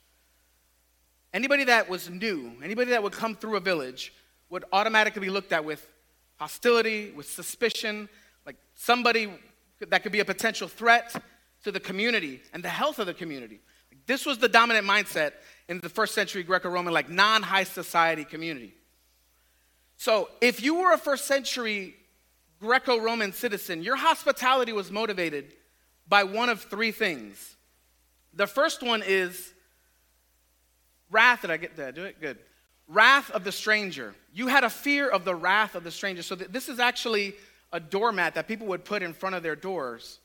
Anybody 1.32 1.64
that 1.64 1.88
was 1.88 2.10
new, 2.10 2.52
anybody 2.62 2.90
that 2.90 3.02
would 3.02 3.14
come 3.14 3.34
through 3.34 3.56
a 3.56 3.60
village, 3.60 4.12
would 4.50 4.64
automatically 4.70 5.22
be 5.22 5.30
looked 5.30 5.52
at 5.52 5.64
with 5.64 5.88
hostility, 6.36 7.10
with 7.12 7.28
suspicion, 7.28 8.08
like 8.44 8.56
somebody 8.74 9.32
that 9.80 10.02
could 10.02 10.12
be 10.12 10.20
a 10.20 10.24
potential 10.24 10.68
threat 10.68 11.14
to 11.64 11.72
the 11.72 11.80
community 11.80 12.42
and 12.52 12.62
the 12.62 12.68
health 12.68 12.98
of 12.98 13.06
the 13.06 13.14
community. 13.14 13.60
This 14.06 14.26
was 14.26 14.36
the 14.36 14.48
dominant 14.48 14.86
mindset 14.86 15.32
in 15.68 15.80
the 15.80 15.88
first 15.88 16.14
century 16.14 16.42
Greco 16.42 16.68
Roman, 16.68 16.92
like 16.92 17.08
non 17.08 17.42
high 17.42 17.64
society 17.64 18.24
community. 18.24 18.74
So, 19.96 20.28
if 20.40 20.62
you 20.62 20.74
were 20.74 20.92
a 20.92 20.98
first 20.98 21.26
century 21.26 21.94
Greco 22.62 22.98
Roman 22.98 23.32
citizen, 23.32 23.82
your 23.82 23.96
hospitality 23.96 24.72
was 24.72 24.90
motivated 24.90 25.52
by 26.08 26.22
one 26.22 26.48
of 26.48 26.62
three 26.62 26.92
things. 26.92 27.56
The 28.34 28.46
first 28.46 28.84
one 28.84 29.02
is 29.04 29.52
wrath. 31.10 31.42
Did 31.42 31.50
I 31.50 31.56
get 31.56 31.76
that? 31.76 31.96
Do 31.96 32.04
it? 32.04 32.20
Good. 32.20 32.38
Wrath 32.86 33.32
of 33.32 33.42
the 33.42 33.50
stranger. 33.50 34.14
You 34.32 34.46
had 34.46 34.62
a 34.62 34.70
fear 34.70 35.08
of 35.08 35.24
the 35.24 35.34
wrath 35.34 35.74
of 35.74 35.82
the 35.82 35.90
stranger. 35.90 36.22
So, 36.22 36.36
this 36.36 36.68
is 36.68 36.78
actually 36.78 37.34
a 37.72 37.80
doormat 37.80 38.34
that 38.36 38.46
people 38.46 38.68
would 38.68 38.84
put 38.84 39.02
in 39.02 39.12
front 39.12 39.34
of 39.34 39.42
their 39.42 39.56
doors 39.56 40.20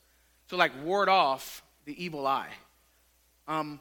to 0.48 0.56
like 0.56 0.70
ward 0.84 1.08
off 1.08 1.62
the 1.86 2.02
evil 2.02 2.24
eye. 2.24 2.50
Um, 3.48 3.80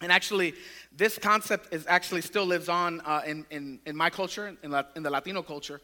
and 0.00 0.10
actually, 0.10 0.54
this 0.96 1.18
concept 1.18 1.74
is 1.74 1.84
actually 1.86 2.22
still 2.22 2.46
lives 2.46 2.70
on 2.70 3.02
uh, 3.02 3.20
in, 3.26 3.44
in, 3.50 3.80
in 3.84 3.96
my 3.96 4.08
culture, 4.08 4.56
in, 4.62 4.70
La, 4.70 4.84
in 4.94 5.02
the 5.02 5.10
Latino 5.10 5.42
culture, 5.42 5.82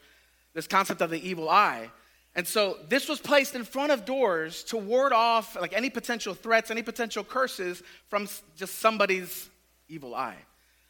this 0.54 0.66
concept 0.66 1.00
of 1.00 1.11
the 1.11 1.28
evil 1.28 1.49
eye. 1.49 1.90
And 2.35 2.47
so 2.47 2.78
this 2.88 3.09
was 3.09 3.21
placed 3.21 3.54
in 3.54 3.64
front 3.64 3.92
of 3.92 4.04
doors 4.04 4.64
to 4.64 4.78
ward 4.78 5.12
off 5.12 5.56
like 5.61 5.73
any 5.73 5.90
potential 5.90 6.35
threats, 6.35 6.71
any 6.71 6.82
potential 6.82 7.25
curses 7.25 7.82
from 8.09 8.28
just 8.56 8.78
somebody's 8.78 9.50
evil 9.88 10.14
eye. 10.14 10.38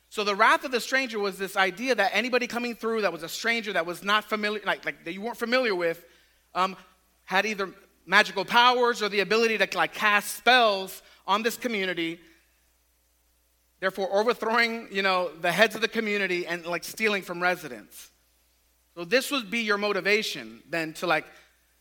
So 0.09 0.25
the 0.25 0.35
wrath 0.35 0.65
of 0.65 0.71
the 0.71 0.81
stranger 0.81 1.19
was 1.19 1.39
this 1.39 1.57
idea 1.57 1.95
that 1.95 2.11
anybody 2.15 2.47
coming 2.47 2.75
through 2.75 3.03
that 3.03 3.13
was 3.13 3.23
a 3.23 3.29
stranger 3.29 3.73
that 3.73 3.87
was 3.87 4.05
not 4.05 4.25
familiar, 4.25 4.61
like, 4.65 4.85
like 4.85 5.05
that 5.05 5.13
you 5.13 5.21
weren't 5.21 5.39
familiar 5.39 5.75
with, 5.75 6.05
um, 6.55 6.77
had 7.25 7.47
either 7.47 7.71
magical 8.07 8.45
powers 8.45 9.03
or 9.03 9.09
the 9.09 9.21
ability 9.21 9.59
to 9.59 9.69
like 9.75 9.95
cast 9.95 10.37
spells 10.37 11.03
on 11.27 11.43
this 11.43 11.57
community 11.57 12.21
therefore 13.83 14.09
overthrowing, 14.13 14.87
you 14.93 15.03
know, 15.03 15.29
the 15.41 15.51
heads 15.51 15.75
of 15.75 15.81
the 15.81 15.89
community 15.89 16.47
and 16.47 16.65
like 16.65 16.85
stealing 16.85 17.21
from 17.21 17.43
residents. 17.43 18.12
So 18.95 19.05
this 19.05 19.31
would 19.31 19.51
be 19.51 19.61
your 19.61 19.79
motivation 19.79 20.63
then 20.69 20.93
to 20.95 21.07
like 21.07 21.25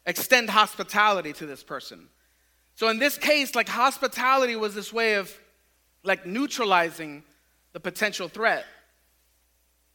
extend 0.05 0.49
hospitality 0.49 1.33
to 1.33 1.45
this 1.45 1.63
person. 1.63 2.07
So 2.75 2.87
in 2.89 2.99
this 2.99 3.17
case, 3.17 3.53
like 3.53 3.67
hospitality 3.67 4.55
was 4.55 4.73
this 4.73 4.93
way 4.93 5.15
of 5.15 5.31
like 6.03 6.25
neutralizing 6.25 7.23
the 7.73 7.79
potential 7.79 8.27
threat. 8.27 8.65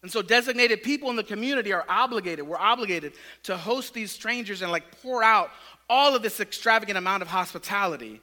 And 0.03 0.13
so 0.13 0.23
designated 0.23 0.83
people 0.83 1.11
in 1.11 1.17
the 1.17 1.25
community 1.25 1.73
are 1.73 1.85
obligated, 1.89 2.47
we're 2.47 2.59
obligated 2.59 3.15
to 3.45 3.57
host 3.57 3.93
these 3.93 4.13
strangers 4.13 4.63
and 4.63 4.71
like 4.71 5.03
pour 5.03 5.23
out 5.23 5.51
all 5.89 6.15
of 6.15 6.23
this 6.23 6.39
extravagant 6.39 6.99
amount 6.99 7.23
of 7.23 7.29
hospitality 7.29 8.21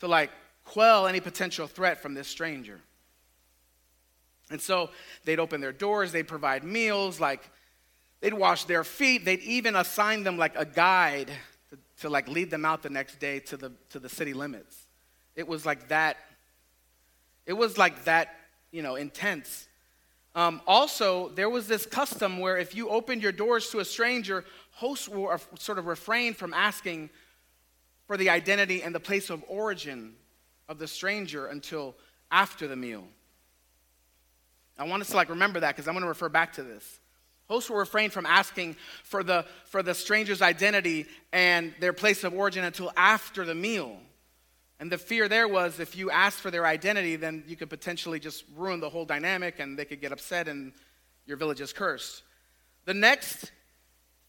to 0.00 0.06
like 0.06 0.30
quell 0.64 1.06
any 1.06 1.20
potential 1.20 1.66
threat 1.66 2.00
from 2.00 2.14
this 2.14 2.28
stranger. 2.28 2.80
And 4.50 4.60
so 4.60 4.90
they'd 5.24 5.40
open 5.40 5.60
their 5.60 5.72
doors, 5.72 6.12
they'd 6.12 6.28
provide 6.28 6.62
meals, 6.62 7.18
like 7.18 7.42
they'd 8.24 8.32
wash 8.32 8.64
their 8.64 8.84
feet, 8.84 9.26
they'd 9.26 9.42
even 9.42 9.76
assign 9.76 10.24
them 10.24 10.38
like 10.38 10.56
a 10.56 10.64
guide 10.64 11.30
to, 11.68 11.78
to 12.00 12.08
like 12.08 12.26
lead 12.26 12.50
them 12.50 12.64
out 12.64 12.82
the 12.82 12.88
next 12.88 13.20
day 13.20 13.38
to 13.38 13.58
the 13.58 13.70
to 13.90 13.98
the 13.98 14.08
city 14.08 14.32
limits. 14.32 14.74
It 15.36 15.46
was 15.46 15.66
like 15.66 15.88
that, 15.88 16.16
it 17.44 17.52
was 17.52 17.76
like 17.76 18.04
that, 18.04 18.34
you 18.70 18.80
know, 18.80 18.94
intense. 18.94 19.68
Um, 20.34 20.62
also, 20.66 21.28
there 21.34 21.50
was 21.50 21.68
this 21.68 21.84
custom 21.84 22.38
where 22.38 22.56
if 22.56 22.74
you 22.74 22.88
opened 22.88 23.22
your 23.22 23.30
doors 23.30 23.68
to 23.70 23.80
a 23.80 23.84
stranger, 23.84 24.46
hosts 24.70 25.06
will 25.06 25.36
sort 25.58 25.78
of 25.78 25.86
refrained 25.86 26.38
from 26.38 26.54
asking 26.54 27.10
for 28.06 28.16
the 28.16 28.30
identity 28.30 28.82
and 28.82 28.94
the 28.94 29.00
place 29.00 29.28
of 29.28 29.44
origin 29.48 30.14
of 30.66 30.78
the 30.78 30.86
stranger 30.86 31.48
until 31.48 31.94
after 32.30 32.66
the 32.68 32.76
meal. 32.76 33.04
I 34.78 34.84
want 34.84 35.02
us 35.02 35.10
to 35.10 35.16
like 35.16 35.28
remember 35.28 35.60
that 35.60 35.76
because 35.76 35.86
I'm 35.86 35.92
going 35.92 36.04
to 36.04 36.08
refer 36.08 36.30
back 36.30 36.54
to 36.54 36.62
this. 36.62 37.00
Hosts 37.48 37.68
will 37.68 37.76
refrain 37.76 38.10
from 38.10 38.24
asking 38.24 38.76
for 39.02 39.22
the, 39.22 39.44
for 39.66 39.82
the 39.82 39.94
stranger's 39.94 40.40
identity 40.40 41.06
and 41.32 41.74
their 41.78 41.92
place 41.92 42.24
of 42.24 42.32
origin 42.32 42.64
until 42.64 42.90
after 42.96 43.44
the 43.44 43.54
meal. 43.54 43.98
And 44.80 44.90
the 44.90 44.98
fear 44.98 45.28
there 45.28 45.46
was 45.46 45.78
if 45.78 45.96
you 45.96 46.10
asked 46.10 46.40
for 46.40 46.50
their 46.50 46.66
identity, 46.66 47.16
then 47.16 47.44
you 47.46 47.56
could 47.56 47.70
potentially 47.70 48.18
just 48.18 48.44
ruin 48.56 48.80
the 48.80 48.88
whole 48.88 49.04
dynamic 49.04 49.60
and 49.60 49.78
they 49.78 49.84
could 49.84 50.00
get 50.00 50.10
upset 50.10 50.48
and 50.48 50.72
your 51.26 51.36
village 51.36 51.60
is 51.60 51.72
cursed. 51.72 52.22
The 52.86 52.94
next 52.94 53.52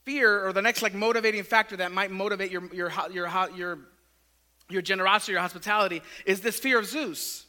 fear 0.03 0.45
or 0.45 0.53
the 0.53 0.61
next 0.61 0.81
like 0.81 0.93
motivating 0.93 1.43
factor 1.43 1.77
that 1.77 1.91
might 1.91 2.11
motivate 2.11 2.51
your, 2.51 2.73
your, 2.73 2.91
your, 3.11 3.49
your, 3.55 3.79
your 4.69 4.81
generosity, 4.81 5.33
your 5.33 5.41
hospitality 5.41 6.01
is 6.25 6.41
this 6.41 6.59
fear 6.59 6.79
of 6.79 6.85
Zeus. 6.85 7.45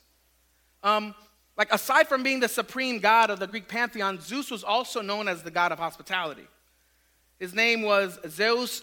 Um, 0.82 1.14
like, 1.56 1.72
aside 1.72 2.06
from 2.06 2.22
being 2.22 2.40
the 2.40 2.48
supreme 2.48 2.98
god 2.98 3.30
of 3.30 3.38
the 3.38 3.46
Greek 3.46 3.68
pantheon, 3.68 4.20
Zeus 4.20 4.50
was 4.50 4.62
also 4.62 5.00
known 5.00 5.28
as 5.28 5.42
the 5.42 5.50
god 5.50 5.72
of 5.72 5.78
hospitality. 5.78 6.46
His 7.38 7.54
name 7.54 7.82
was 7.82 8.18
Zeus 8.28 8.82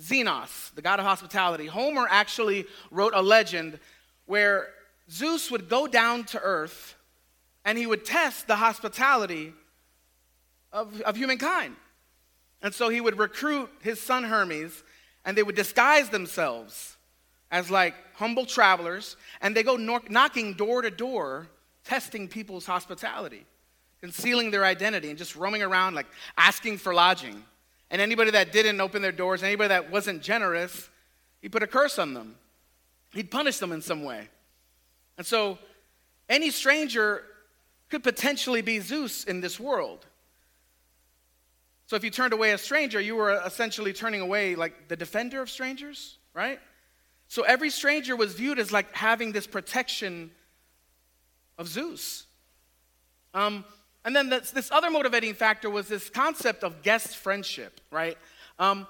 Xenos, 0.00 0.74
the 0.74 0.82
god 0.82 0.98
of 0.98 1.06
hospitality. 1.06 1.66
Homer 1.66 2.06
actually 2.08 2.66
wrote 2.90 3.12
a 3.14 3.22
legend 3.22 3.78
where 4.26 4.68
Zeus 5.10 5.50
would 5.50 5.68
go 5.68 5.86
down 5.86 6.24
to 6.24 6.40
earth 6.40 6.94
and 7.64 7.78
he 7.78 7.86
would 7.86 8.04
test 8.04 8.46
the 8.46 8.56
hospitality 8.56 9.52
of, 10.72 11.00
of 11.02 11.16
humankind. 11.16 11.76
And 12.62 12.74
so 12.74 12.88
he 12.88 13.00
would 13.00 13.18
recruit 13.18 13.70
his 13.82 14.00
son 14.00 14.24
Hermes, 14.24 14.82
and 15.24 15.36
they 15.36 15.42
would 15.42 15.54
disguise 15.54 16.08
themselves 16.08 16.96
as 17.50 17.70
like 17.70 17.94
humble 18.14 18.46
travelers, 18.46 19.16
and 19.40 19.54
they 19.54 19.62
go 19.62 19.76
knocking 19.76 20.54
door 20.54 20.82
to 20.82 20.90
door 20.90 21.48
testing 21.84 22.28
people's 22.28 22.66
hospitality, 22.66 23.44
concealing 24.00 24.50
their 24.50 24.64
identity, 24.64 25.08
and 25.10 25.18
just 25.18 25.36
roaming 25.36 25.62
around 25.62 25.94
like 25.94 26.06
asking 26.36 26.78
for 26.78 26.94
lodging. 26.94 27.44
And 27.90 28.00
anybody 28.00 28.30
that 28.32 28.52
didn't 28.52 28.80
open 28.80 29.02
their 29.02 29.12
doors, 29.12 29.42
anybody 29.42 29.68
that 29.68 29.90
wasn't 29.90 30.22
generous, 30.22 30.88
he 31.40 31.48
put 31.48 31.62
a 31.62 31.66
curse 31.66 31.98
on 31.98 32.14
them. 32.14 32.36
He'd 33.12 33.30
punish 33.30 33.58
them 33.58 33.70
in 33.70 33.82
some 33.82 34.02
way. 34.02 34.28
And 35.16 35.26
so 35.26 35.58
any 36.28 36.50
stranger 36.50 37.22
could 37.90 38.02
potentially 38.02 38.62
be 38.62 38.80
Zeus 38.80 39.24
in 39.24 39.40
this 39.40 39.60
world. 39.60 40.06
So 41.86 41.96
if 41.96 42.02
you 42.02 42.10
turned 42.10 42.32
away 42.32 42.52
a 42.52 42.58
stranger, 42.58 43.00
you 43.00 43.14
were 43.14 43.40
essentially 43.44 43.92
turning 43.92 44.20
away 44.20 44.54
like 44.54 44.88
the 44.88 44.96
defender 44.96 45.42
of 45.42 45.50
strangers, 45.50 46.16
right? 46.32 46.58
So 47.28 47.42
every 47.42 47.70
stranger 47.70 48.16
was 48.16 48.34
viewed 48.34 48.58
as 48.58 48.72
like 48.72 48.92
having 48.94 49.32
this 49.32 49.46
protection 49.46 50.30
of 51.58 51.68
Zeus. 51.68 52.26
Um, 53.32 53.64
And 54.06 54.14
then 54.14 54.28
this, 54.28 54.50
this 54.50 54.70
other 54.70 54.90
motivating 54.90 55.34
factor 55.34 55.70
was 55.70 55.88
this 55.88 56.10
concept 56.10 56.62
of 56.62 56.82
guest 56.82 57.16
friendship, 57.16 57.80
right? 57.90 58.18
Um, 58.58 58.86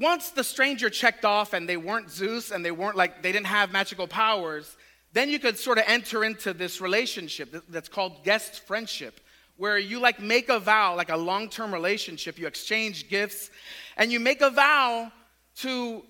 once 0.00 0.30
the 0.30 0.42
stranger 0.42 0.88
checked 0.90 1.24
off 1.24 1.52
and 1.52 1.68
they 1.68 1.76
weren't 1.76 2.10
Zeus 2.10 2.50
and 2.50 2.64
they 2.64 2.70
weren't 2.70 2.96
like, 2.96 3.22
they 3.22 3.32
didn't 3.32 3.46
have 3.48 3.72
magical 3.72 4.06
powers, 4.06 4.76
then 5.12 5.28
you 5.28 5.38
could 5.38 5.58
sort 5.58 5.78
of 5.78 5.84
enter 5.86 6.24
into 6.24 6.54
this 6.54 6.80
relationship 6.80 7.64
that's 7.68 7.90
called 7.90 8.24
guest 8.24 8.66
friendship, 8.66 9.20
where 9.58 9.78
you 9.78 10.00
like 10.00 10.18
make 10.18 10.48
a 10.48 10.58
vow, 10.58 10.96
like 10.96 11.10
a 11.10 11.16
long 11.16 11.48
term 11.48 11.72
relationship, 11.72 12.38
you 12.38 12.46
exchange 12.46 13.08
gifts, 13.08 13.50
and 13.98 14.10
you 14.10 14.20
make 14.20 14.40
a 14.40 14.50
vow 14.50 15.12
to 15.56 16.02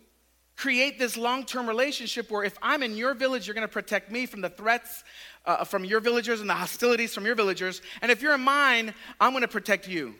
create 0.56 0.98
this 0.98 1.16
long 1.16 1.44
term 1.44 1.68
relationship 1.68 2.30
where 2.30 2.44
if 2.44 2.56
I'm 2.62 2.82
in 2.82 2.96
your 2.96 3.14
village, 3.14 3.46
you're 3.46 3.54
going 3.54 3.68
to 3.68 3.72
protect 3.72 4.10
me 4.10 4.26
from 4.26 4.40
the 4.40 4.50
threats 4.50 5.04
uh, 5.46 5.64
from 5.64 5.84
your 5.84 6.00
villagers 6.00 6.40
and 6.40 6.50
the 6.50 6.54
hostilities 6.54 7.14
from 7.14 7.24
your 7.24 7.34
villagers. 7.34 7.80
And 8.02 8.10
if 8.10 8.20
you're 8.20 8.34
in 8.34 8.40
mine, 8.40 8.92
I'm 9.20 9.32
going 9.32 9.42
to 9.42 9.48
protect 9.48 9.88
you. 9.88 10.14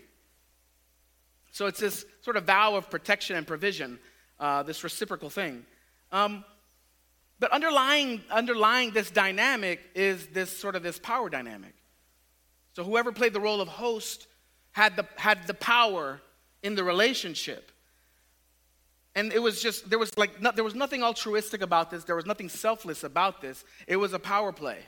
So 1.52 1.66
it's 1.66 1.80
this 1.80 2.04
sort 2.23 2.37
of 2.37 2.45
vow 2.45 2.76
of 2.76 2.90
protection 2.90 3.37
and 3.37 3.47
provision, 3.47 3.99
uh, 4.38 4.62
this 4.62 4.85
reciprocal 4.85 5.30
thing. 5.30 5.64
Um, 6.12 6.45
but 7.38 7.50
underlying, 7.50 8.23
underlying 8.30 8.92
this 8.92 9.11
dynamic 9.11 9.80
is 9.95 10.26
this 10.28 10.50
sort 10.50 10.76
of 10.76 10.83
this 10.83 10.99
power 10.99 11.28
dynamic. 11.28 11.75
So 12.75 12.85
whoever 12.85 13.12
played 13.12 13.33
the 13.33 13.40
role 13.40 13.61
of 13.61 13.68
host 13.68 14.26
had 14.73 14.97
the, 14.97 15.06
had 15.16 15.47
the 15.47 15.54
power 15.54 16.21
in 16.62 16.75
the 16.75 16.85
relationship. 16.85 17.73
And 19.14 19.33
it 19.33 19.40
was 19.40 19.62
just, 19.62 19.88
there 19.88 19.99
was 19.99 20.16
like, 20.18 20.42
no, 20.42 20.52
there 20.52 20.64
was 20.64 20.75
nothing 20.75 21.02
altruistic 21.02 21.62
about 21.62 21.90
this. 21.90 22.04
There 22.04 22.16
was 22.16 22.26
nothing 22.26 22.50
selfless 22.50 23.02
about 23.02 23.40
this. 23.40 23.64
It 23.87 23.97
was 23.97 24.12
a 24.12 24.18
power 24.18 24.52
play. 24.52 24.78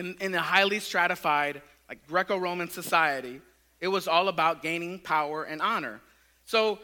In, 0.00 0.16
in 0.20 0.34
a 0.34 0.40
highly 0.40 0.80
stratified, 0.80 1.60
like 1.88 1.98
Greco-Roman 2.06 2.70
society, 2.70 3.40
it 3.80 3.88
was 3.88 4.08
all 4.08 4.28
about 4.28 4.62
gaining 4.62 4.98
power 4.98 5.44
and 5.44 5.60
honor. 5.60 6.00
So 6.46 6.78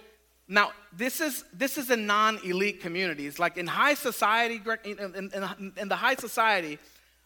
now 0.49 0.73
this 0.93 1.21
is 1.21 1.45
this 1.63 1.79
is 1.79 1.91
in 1.91 2.07
non-elite 2.07 2.79
communities. 2.87 3.39
Like 3.39 3.57
in 3.57 3.67
high 3.67 3.95
society, 3.95 4.61
in, 4.85 5.31
in, 5.33 5.73
in 5.83 5.89
the 5.89 5.97
high 5.97 6.17
society 6.17 6.79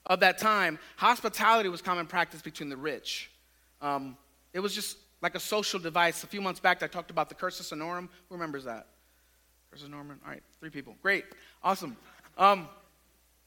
of 0.07 0.21
that 0.21 0.39
time, 0.39 0.79
hospitality 0.97 1.69
was 1.69 1.83
common 1.83 2.07
practice 2.07 2.41
between 2.41 2.69
the 2.69 2.77
rich. 2.77 3.31
Um, 3.83 4.17
it 4.53 4.61
was 4.61 4.73
just 4.75 4.97
like 5.23 5.35
a 5.35 5.41
social 5.41 5.81
device. 5.81 6.23
A 6.23 6.29
few 6.29 6.41
months 6.41 6.61
back, 6.61 6.83
I 6.85 6.87
talked 6.87 7.11
about 7.11 7.29
the 7.29 7.35
cursus 7.35 7.71
honorum. 7.73 8.09
Who 8.29 8.37
remembers 8.37 8.65
that? 8.65 8.87
Cursus 9.71 9.89
honorum. 9.89 10.19
All 10.25 10.31
right, 10.35 10.45
three 10.61 10.71
people. 10.71 10.95
Great, 11.03 11.25
awesome. 11.65 11.97
Um, 12.39 12.69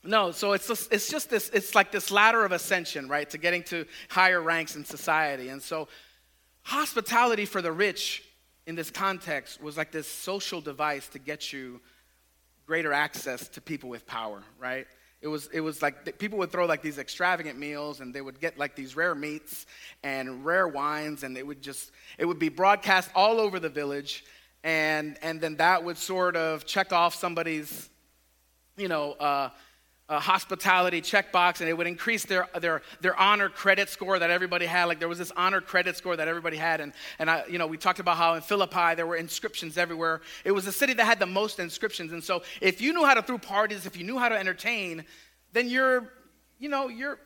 no, 0.04 0.32
so 0.32 0.52
it's 0.54 0.68
just, 0.68 0.92
it's 0.92 1.10
just 1.10 1.30
this. 1.30 1.50
It's 1.54 1.76
like 1.76 1.92
this 1.92 2.12
ladder 2.12 2.44
of 2.44 2.52
ascension, 2.52 3.08
right, 3.08 3.30
to 3.30 3.38
getting 3.38 3.64
to 3.64 3.86
higher 4.10 4.42
ranks 4.42 4.76
in 4.76 4.84
society. 4.84 5.50
And 5.50 5.62
so 5.62 5.88
Hospitality 6.64 7.46
for 7.46 7.62
the 7.62 7.72
rich 7.72 8.24
in 8.66 8.76
this 8.76 8.90
context 8.90 9.62
was 9.62 9.76
like 9.76 9.92
this 9.92 10.08
social 10.08 10.62
device 10.62 11.08
to 11.10 11.20
get 11.20 11.52
you 11.52 11.82
greater 12.66 12.94
access 12.94 13.50
to 13.50 13.62
people 13.62 13.90
with 13.90 14.08
power, 14.08 14.42
right? 14.58 14.88
It 15.22 15.28
was, 15.28 15.48
it 15.48 15.60
was 15.60 15.82
like 15.82 16.18
people 16.20 16.38
would 16.40 16.52
throw 16.52 16.66
like 16.66 16.82
these 16.82 16.98
extravagant 16.98 17.60
meals 17.60 18.00
and 18.00 18.14
they 18.14 18.22
would 18.22 18.40
get 18.40 18.58
like 18.58 18.76
these 18.76 18.96
rare 18.96 19.16
meats 19.16 19.66
and 20.04 20.46
rare 20.46 20.68
wines 20.68 21.24
and 21.24 21.38
it 21.38 21.46
would 21.46 21.62
just, 21.62 21.92
it 22.18 22.26
would 22.26 22.40
be 22.40 22.50
broadcast 22.50 23.10
all 23.14 23.40
over 23.40 23.60
the 23.60 23.70
village 23.70 24.24
and, 24.64 25.18
and 25.22 25.42
then 25.42 25.58
that 25.58 25.84
would 25.84 25.98
sort 25.98 26.38
of 26.38 26.66
check 26.66 26.94
off 26.94 27.14
somebody's, 27.14 27.90
you 28.78 28.88
know, 28.88 29.14
uh, 29.14 29.50
a 30.14 30.20
hospitality 30.20 31.02
checkbox 31.02 31.60
and 31.60 31.68
it 31.68 31.74
would 31.74 31.88
increase 31.88 32.26
their, 32.26 32.48
their, 32.60 32.82
their 33.02 33.20
honor 33.20 33.50
credit 33.50 33.90
score 33.90 34.20
that 34.20 34.30
everybody 34.30 34.66
had. 34.66 34.86
Like 34.86 35.00
there 35.00 35.10
was 35.10 35.18
this 35.18 35.32
honor 35.36 35.60
credit 35.60 35.98
score 35.98 36.16
that 36.16 36.28
everybody 36.28 36.58
had. 36.58 36.82
And, 36.82 36.94
and 37.18 37.30
I, 37.30 37.44
you 37.50 37.58
know, 37.58 37.66
we 37.66 37.78
talked 37.78 38.00
about 38.00 38.18
how 38.18 38.36
in 38.36 38.42
Philippi 38.42 38.96
there 38.96 39.08
were 39.08 39.16
inscriptions 39.16 39.78
everywhere. 39.78 40.22
It 40.46 40.52
was 40.52 40.66
the 40.66 40.72
city 40.72 40.94
that 40.94 41.06
had 41.06 41.20
the 41.20 41.26
most 41.26 41.60
inscriptions. 41.60 42.12
And 42.12 42.24
so 42.24 42.44
if 42.62 42.80
you 42.80 42.94
knew 42.94 43.04
how 43.04 43.16
to 43.16 43.24
throw 43.24 43.40
parties, 43.40 43.86
if 43.86 43.98
you 43.98 44.04
knew 44.04 44.20
how 44.20 44.30
to 44.30 44.38
entertain, 44.38 45.04
then 45.52 45.68
you're, 45.68 46.14
you 46.60 46.70
know, 46.70 46.90
you're, 46.90 47.18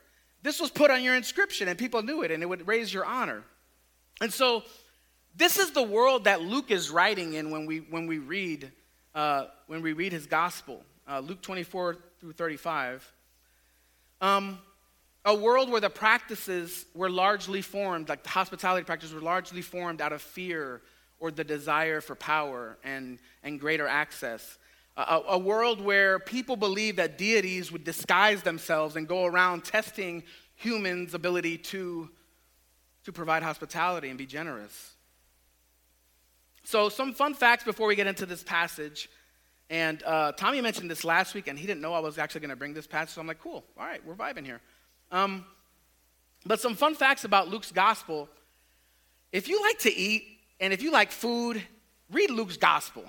this 0.43 0.62
was 0.62 0.69
put 0.69 0.89
on 0.89 1.03
your 1.03 1.15
inscription 1.15 1.67
and 1.67 1.77
people 1.77 2.01
knew 2.03 2.21
it 2.21 2.31
and 2.31 2.41
it 2.41 2.45
would 2.45 2.67
raise 2.67 2.93
your 2.93 3.05
honor. 3.05 3.43
And 4.21 4.31
so 4.31 4.63
this 5.35 5.59
is 5.59 5.71
the 5.71 5.83
world 5.83 6.23
that 6.23 6.41
Luke 6.41 6.71
is 6.71 6.89
writing 6.89 7.33
in 7.33 7.51
when 7.51 7.65
we, 7.65 7.79
when 7.79 8.07
we 8.07 8.19
read, 8.19 8.71
uh, 9.13 9.47
when 9.67 9.81
we 9.81 9.91
read 9.91 10.13
his 10.13 10.25
gospel. 10.25 10.83
Uh, 11.05 11.19
Luke 11.19 11.41
24 11.41 11.97
through 12.19 12.34
35. 12.34 13.12
Um, 14.21 14.60
a 15.25 15.36
world 15.36 15.69
where 15.69 15.82
the 15.82 15.89
practices 15.89 16.86
were 16.93 17.10
largely 17.10 17.62
formed, 17.62 18.10
like 18.10 18.23
the 18.23 18.30
hospitality 18.30 18.86
practices 18.86 19.13
were 19.13 19.21
largely 19.21 19.62
formed 19.62 20.01
out 20.01 20.13
of 20.13 20.21
fear 20.21 20.82
or 21.19 21.32
the 21.32 21.43
desire 21.43 22.01
for 22.01 22.15
power 22.15 22.77
and, 22.84 23.19
and 23.43 23.60
greater 23.60 23.88
access. 23.88 24.58
A, 24.95 25.21
a 25.30 25.38
world 25.38 25.82
where 25.82 26.17
people 26.17 26.56
believed 26.56 26.97
that 26.97 27.17
deities 27.17 27.71
would 27.71 27.84
disguise 27.84 28.41
themselves 28.41 28.95
and 28.95 29.08
go 29.08 29.25
around 29.25 29.63
testing 29.63 30.23
humans' 30.56 31.13
ability 31.13 31.58
to, 31.58 32.10
to 33.03 33.12
provide 33.12 33.43
hospitality 33.43 34.10
and 34.10 34.17
be 34.17 34.25
generous. 34.25 34.93
So, 36.63 36.89
some 36.89 37.13
fun 37.13 37.34
facts 37.34 37.63
before 37.63 37.88
we 37.88 37.95
get 37.95 38.08
into 38.08 38.25
this 38.25 38.43
passage. 38.43 39.10
And 39.69 40.01
uh, 40.03 40.32
Tommy 40.32 40.62
mentioned 40.62 40.89
this 40.89 41.03
last 41.03 41.34
week, 41.34 41.47
and 41.47 41.60
he 41.60 41.67
didn't 41.67 41.82
know 41.82 41.93
I 41.93 41.99
was 41.99 42.17
actually 42.17 42.41
going 42.41 42.51
to 42.51 42.56
bring 42.56 42.73
this 42.73 42.88
passage. 42.88 43.15
So 43.15 43.21
I'm 43.21 43.27
like, 43.27 43.39
cool, 43.39 43.65
all 43.77 43.86
right, 43.86 44.06
we're 44.06 44.15
vibing 44.15 44.45
here. 44.45 44.62
Um, 45.12 45.45
but 46.45 46.62
some 46.62 46.75
fun 46.75 46.95
facts 46.95 47.25
about 47.25 47.49
Luke's 47.49 47.71
gospel. 47.71 48.30
If 49.32 49.49
you 49.49 49.62
like 49.62 49.80
to 49.80 49.93
eat 49.93 50.23
and 50.60 50.71
if 50.71 50.82
you 50.82 50.91
like 50.91 51.12
food, 51.12 51.62
read 52.12 52.32
Luke's 52.32 52.58
gospel. 52.58 53.03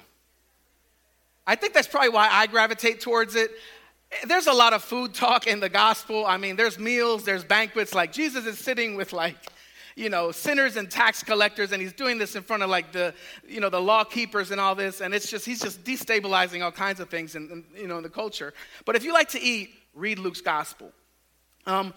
I 1.47 1.55
think 1.55 1.73
that's 1.73 1.87
probably 1.87 2.11
why 2.11 2.29
I 2.31 2.47
gravitate 2.47 3.01
towards 3.01 3.35
it. 3.35 3.51
There's 4.27 4.49
a 4.49 4.53
lot 4.53 4.73
of 4.73 4.83
food 4.83 5.15
talk 5.15 5.47
in 5.47 5.61
the 5.61 5.69
gospel. 5.69 6.27
I 6.27 6.37
mean, 6.37 6.57
there's 6.57 6.79
meals, 6.79 7.25
there's 7.25 7.45
banquets. 7.45 7.95
Like 7.95 8.13
Jesus 8.13 8.47
is 8.47 8.59
sitting 8.59 8.97
with 8.97 9.13
like 9.13 9.37
you 9.99 10.09
know, 10.09 10.31
sinners 10.31 10.77
and 10.77 10.89
tax 10.89 11.25
collectors, 11.25 11.73
and 11.73 11.83
he's 11.83 11.93
doing 11.93 12.19
this 12.19 12.37
in 12.37 12.43
front 12.43 12.63
of 12.63 12.71
like 12.71 12.93
the, 12.93 13.13
you 13.47 13.61
know, 13.61 13.69
the 13.69 13.81
law 13.81 14.05
keepers 14.05 14.53
and 14.53 14.61
all 14.61 14.77
this, 14.77 15.01
and 15.01 15.13
it's 15.13 15.29
just, 15.29 15.45
he's 15.45 15.61
just 15.61 15.83
destabilizing 15.83 16.63
all 16.63 16.71
kinds 16.71 17.01
of 17.01 17.11
things 17.11 17.35
in, 17.35 17.51
in 17.51 17.65
you 17.83 17.89
know, 17.89 17.97
in 17.97 18.05
the 18.05 18.09
culture. 18.09 18.55
But 18.85 18.95
if 18.95 19.05
you 19.05 19.13
like 19.13 19.31
to 19.31 19.41
eat, 19.41 19.71
read 19.95 20.21
Luke's 20.21 20.41
gospel. 20.41 20.93
Um, 21.67 21.93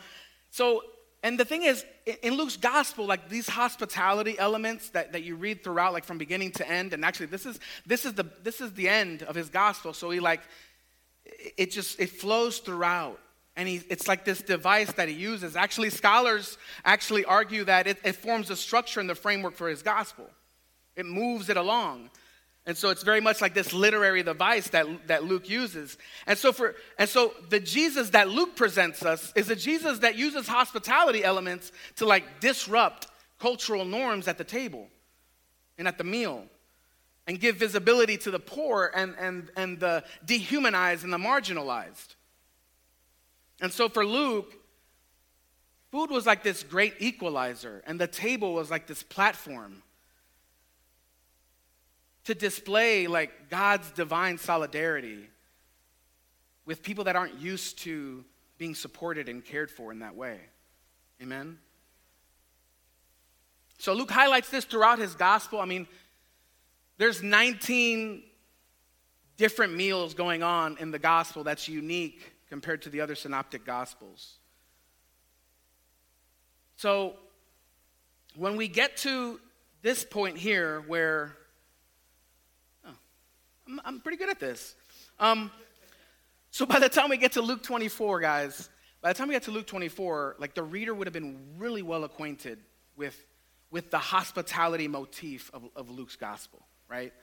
so, 0.49 0.83
and 1.21 1.39
the 1.39 1.45
thing 1.45 1.61
is, 1.61 1.85
in 2.23 2.33
Luke's 2.33 2.57
gospel, 2.57 3.05
like 3.05 3.29
these 3.29 3.47
hospitality 3.47 4.37
elements 4.39 4.89
that, 4.89 5.11
that 5.11 5.21
you 5.21 5.35
read 5.35 5.63
throughout, 5.63 5.93
like 5.93 6.03
from 6.03 6.17
beginning 6.17 6.51
to 6.53 6.67
end, 6.67 6.93
and 6.93 7.05
actually 7.05 7.27
this 7.27 7.45
is 7.45 7.59
this 7.85 8.05
is 8.05 8.13
the 8.13 8.25
this 8.41 8.59
is 8.59 8.73
the 8.73 8.89
end 8.89 9.21
of 9.21 9.35
his 9.35 9.49
gospel. 9.49 9.93
So 9.93 10.09
he 10.09 10.19
like 10.19 10.41
it 11.57 11.69
just 11.69 11.99
it 11.99 12.09
flows 12.09 12.57
throughout. 12.57 13.19
And 13.55 13.67
he, 13.67 13.81
it's 13.89 14.07
like 14.07 14.23
this 14.23 14.41
device 14.41 14.91
that 14.93 15.09
he 15.09 15.15
uses. 15.15 15.55
Actually, 15.55 15.89
scholars 15.89 16.57
actually 16.85 17.25
argue 17.25 17.65
that 17.65 17.85
it, 17.85 17.97
it 18.03 18.15
forms 18.15 18.49
a 18.49 18.55
structure 18.55 18.99
and 18.99 19.09
the 19.09 19.15
framework 19.15 19.55
for 19.55 19.67
his 19.67 19.81
gospel. 19.81 20.29
It 20.95 21.05
moves 21.05 21.49
it 21.49 21.57
along. 21.57 22.09
And 22.65 22.77
so 22.77 22.89
it's 22.89 23.03
very 23.03 23.21
much 23.21 23.41
like 23.41 23.53
this 23.53 23.73
literary 23.73 24.21
device 24.21 24.69
that, 24.69 24.85
that 25.07 25.23
Luke 25.23 25.49
uses. 25.49 25.97
And 26.27 26.37
so, 26.37 26.53
for, 26.53 26.75
and 26.99 27.09
so 27.09 27.33
the 27.49 27.59
Jesus 27.59 28.11
that 28.11 28.29
Luke 28.29 28.55
presents 28.55 29.03
us 29.03 29.33
is 29.35 29.49
a 29.49 29.55
Jesus 29.55 29.99
that 29.99 30.15
uses 30.15 30.47
hospitality 30.47 31.23
elements 31.23 31.71
to 31.95 32.05
like 32.05 32.39
disrupt 32.39 33.07
cultural 33.39 33.83
norms 33.83 34.27
at 34.27 34.37
the 34.37 34.43
table 34.43 34.87
and 35.79 35.87
at 35.87 35.97
the 35.97 36.03
meal 36.03 36.45
and 37.25 37.39
give 37.39 37.55
visibility 37.55 38.17
to 38.17 38.29
the 38.29 38.39
poor 38.39 38.91
and, 38.95 39.15
and, 39.19 39.49
and 39.57 39.79
the 39.79 40.03
dehumanized 40.23 41.03
and 41.03 41.11
the 41.11 41.17
marginalized. 41.17 42.15
And 43.61 43.71
so 43.71 43.87
for 43.87 44.03
Luke, 44.03 44.51
food 45.91 46.09
was 46.09 46.25
like 46.25 46.43
this 46.43 46.63
great 46.63 46.95
equalizer, 46.99 47.83
and 47.85 47.99
the 47.99 48.07
table 48.07 48.53
was 48.53 48.71
like 48.71 48.87
this 48.87 49.03
platform 49.03 49.83
to 52.23 52.33
display 52.33 53.07
like 53.07 53.49
God's 53.49 53.89
divine 53.91 54.37
solidarity 54.37 55.29
with 56.65 56.83
people 56.83 57.05
that 57.05 57.15
aren't 57.15 57.39
used 57.39 57.79
to 57.79 58.25
being 58.57 58.75
supported 58.75 59.29
and 59.29 59.43
cared 59.43 59.71
for 59.71 59.91
in 59.91 59.99
that 59.99 60.15
way. 60.15 60.39
Amen. 61.21 61.57
So 63.77 63.93
Luke 63.93 64.11
highlights 64.11 64.49
this 64.49 64.65
throughout 64.65 64.99
his 64.99 65.15
gospel. 65.15 65.59
I 65.59 65.65
mean, 65.65 65.87
there's 66.97 67.23
19 67.23 68.23
different 69.37 69.73
meals 69.73 70.13
going 70.13 70.43
on 70.43 70.77
in 70.77 70.91
the 70.91 70.99
gospel 70.99 71.43
that's 71.43 71.67
unique 71.67 72.31
compared 72.51 72.81
to 72.81 72.89
the 72.89 72.99
other 72.99 73.15
synoptic 73.15 73.65
gospels. 73.65 74.33
So, 76.75 77.13
when 78.35 78.57
we 78.57 78.67
get 78.67 78.97
to 78.97 79.39
this 79.81 80.03
point 80.03 80.37
here 80.37 80.81
where, 80.81 81.37
oh, 82.85 82.91
I'm, 83.69 83.81
I'm 83.85 83.99
pretty 84.01 84.17
good 84.17 84.29
at 84.29 84.41
this. 84.41 84.75
Um, 85.17 85.49
so, 86.49 86.65
by 86.65 86.79
the 86.79 86.89
time 86.89 87.09
we 87.09 87.15
get 87.15 87.31
to 87.33 87.41
Luke 87.41 87.63
24, 87.63 88.19
guys, 88.19 88.69
by 89.01 89.13
the 89.13 89.17
time 89.17 89.29
we 89.29 89.33
get 89.33 89.43
to 89.43 89.51
Luke 89.51 89.67
24, 89.67 90.35
like 90.37 90.53
the 90.53 90.63
reader 90.63 90.93
would 90.93 91.07
have 91.07 91.13
been 91.13 91.39
really 91.57 91.81
well 91.81 92.03
acquainted 92.03 92.59
with, 92.97 93.25
with 93.71 93.91
the 93.91 93.97
hospitality 93.97 94.89
motif 94.89 95.49
of, 95.53 95.63
of 95.73 95.89
Luke's 95.89 96.17
gospel, 96.17 96.59
right? 96.89 97.13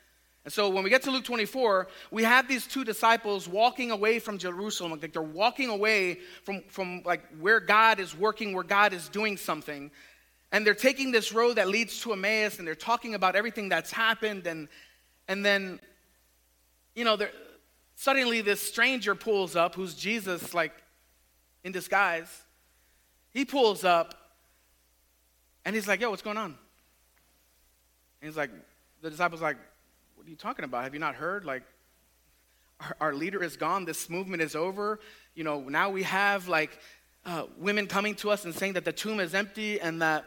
And 0.48 0.52
so 0.54 0.70
when 0.70 0.82
we 0.82 0.88
get 0.88 1.02
to 1.02 1.10
Luke 1.10 1.24
24, 1.24 1.88
we 2.10 2.22
have 2.22 2.48
these 2.48 2.66
two 2.66 2.82
disciples 2.82 3.46
walking 3.46 3.90
away 3.90 4.18
from 4.18 4.38
Jerusalem. 4.38 4.92
Like 4.92 5.12
they're 5.12 5.20
walking 5.20 5.68
away 5.68 6.20
from, 6.42 6.62
from 6.68 7.02
like 7.04 7.20
where 7.38 7.60
God 7.60 8.00
is 8.00 8.16
working, 8.16 8.54
where 8.54 8.64
God 8.64 8.94
is 8.94 9.10
doing 9.10 9.36
something. 9.36 9.90
And 10.50 10.66
they're 10.66 10.72
taking 10.72 11.10
this 11.12 11.34
road 11.34 11.56
that 11.56 11.68
leads 11.68 12.00
to 12.00 12.14
Emmaus 12.14 12.58
and 12.58 12.66
they're 12.66 12.74
talking 12.74 13.14
about 13.14 13.36
everything 13.36 13.68
that's 13.68 13.92
happened. 13.92 14.46
And, 14.46 14.68
and 15.28 15.44
then, 15.44 15.80
you 16.94 17.04
know, 17.04 17.18
suddenly 17.94 18.40
this 18.40 18.62
stranger 18.62 19.14
pulls 19.14 19.54
up 19.54 19.74
who's 19.74 19.92
Jesus, 19.92 20.54
like 20.54 20.72
in 21.62 21.72
disguise. 21.72 22.44
He 23.32 23.44
pulls 23.44 23.84
up 23.84 24.14
and 25.66 25.74
he's 25.74 25.86
like, 25.86 26.00
yo, 26.00 26.08
what's 26.08 26.22
going 26.22 26.38
on? 26.38 26.56
And 28.22 28.30
he's 28.30 28.36
like, 28.38 28.48
the 29.02 29.10
disciples 29.10 29.42
like, 29.42 29.58
you 30.28 30.36
talking 30.36 30.64
about? 30.64 30.84
Have 30.84 30.92
you 30.92 31.00
not 31.00 31.14
heard? 31.14 31.44
Like, 31.44 31.62
our, 32.80 32.96
our 33.00 33.14
leader 33.14 33.42
is 33.42 33.56
gone. 33.56 33.86
This 33.86 34.10
movement 34.10 34.42
is 34.42 34.54
over. 34.54 35.00
You 35.34 35.44
know, 35.44 35.60
now 35.60 35.90
we 35.90 36.02
have 36.02 36.48
like 36.48 36.78
uh, 37.24 37.44
women 37.56 37.86
coming 37.86 38.14
to 38.16 38.30
us 38.30 38.44
and 38.44 38.54
saying 38.54 38.74
that 38.74 38.84
the 38.84 38.92
tomb 38.92 39.20
is 39.20 39.34
empty 39.34 39.80
and 39.80 40.02
that, 40.02 40.24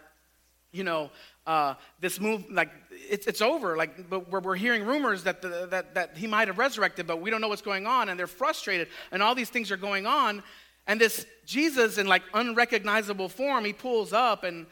you 0.71 0.83
know, 0.83 1.11
uh, 1.45 1.75
this 1.99 2.19
move, 2.19 2.45
like, 2.49 2.71
it's, 2.91 3.27
it's 3.27 3.41
over. 3.41 3.77
Like, 3.77 4.09
but 4.09 4.31
we're, 4.31 4.39
we're 4.39 4.55
hearing 4.55 4.85
rumors 4.85 5.23
that, 5.23 5.41
the, 5.41 5.67
that, 5.69 5.93
that 5.93 6.17
he 6.17 6.25
might 6.25 6.47
have 6.47 6.57
resurrected, 6.57 7.05
but 7.05 7.21
we 7.21 7.29
don't 7.29 7.41
know 7.41 7.47
what's 7.47 7.61
going 7.61 7.85
on. 7.85 8.09
And 8.09 8.19
they're 8.19 8.27
frustrated. 8.27 8.87
And 9.11 9.21
all 9.21 9.35
these 9.35 9.49
things 9.49 9.69
are 9.69 9.77
going 9.77 10.07
on. 10.07 10.41
And 10.87 10.99
this 10.99 11.27
Jesus, 11.45 11.99
in 11.99 12.07
like 12.07 12.23
unrecognizable 12.33 13.29
form, 13.29 13.65
he 13.65 13.73
pulls 13.73 14.13
up 14.13 14.43
and, 14.43 14.65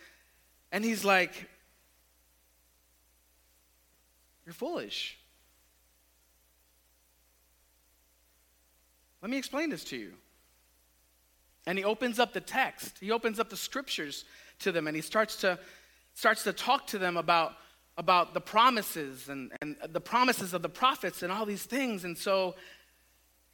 and 0.72 0.84
he's 0.84 1.06
like, 1.06 1.48
You're 4.50 4.56
foolish. 4.56 5.19
Let 9.22 9.32
me 9.32 9.38
explain 9.38 9.70
this 9.70 9.84
to 9.86 9.98
you. 9.98 10.14
And 11.66 11.78
he 11.78 11.84
opens 11.84 12.20
up 12.20 12.34
the 12.34 12.42
text. 12.42 12.98
He 13.00 13.12
opens 13.12 13.40
up 13.40 13.50
the 13.50 13.58
scriptures 13.58 14.26
to 14.60 14.72
them 14.72 14.88
and 14.88 14.96
he 14.96 15.02
starts 15.02 15.36
to 15.38 15.60
starts 16.14 16.44
to 16.44 16.54
talk 16.54 16.88
to 16.88 16.98
them 16.98 17.18
about 17.18 17.54
about 17.98 18.34
the 18.34 18.40
promises 18.40 19.28
and, 19.28 19.52
and 19.62 19.76
the 19.90 20.00
promises 20.00 20.54
of 20.54 20.62
the 20.62 20.70
prophets 20.70 21.22
and 21.22 21.32
all 21.32 21.46
these 21.46 21.64
things. 21.64 22.06
And 22.06 22.18
so 22.18 22.56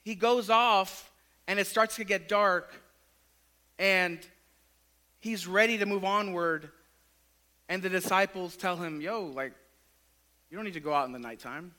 he 0.04 0.14
goes 0.14 0.52
off 0.52 1.12
and 1.48 1.60
it 1.60 1.66
starts 1.66 1.96
to 1.96 2.04
get 2.04 2.30
dark 2.30 2.82
and 3.80 4.20
he's 5.20 5.48
ready 5.48 5.80
to 5.80 5.86
move 5.86 6.06
onward. 6.06 6.70
And 7.68 7.82
the 7.82 7.90
disciples 7.90 8.56
tell 8.56 8.78
him, 8.78 9.02
Yo, 9.02 9.26
like, 9.26 9.54
you 10.52 10.58
don't 10.58 10.66
need 10.66 10.76
to 10.76 10.80
go 10.80 10.94
out 10.94 11.08
in 11.08 11.12
the 11.12 11.20
nighttime. 11.20 11.74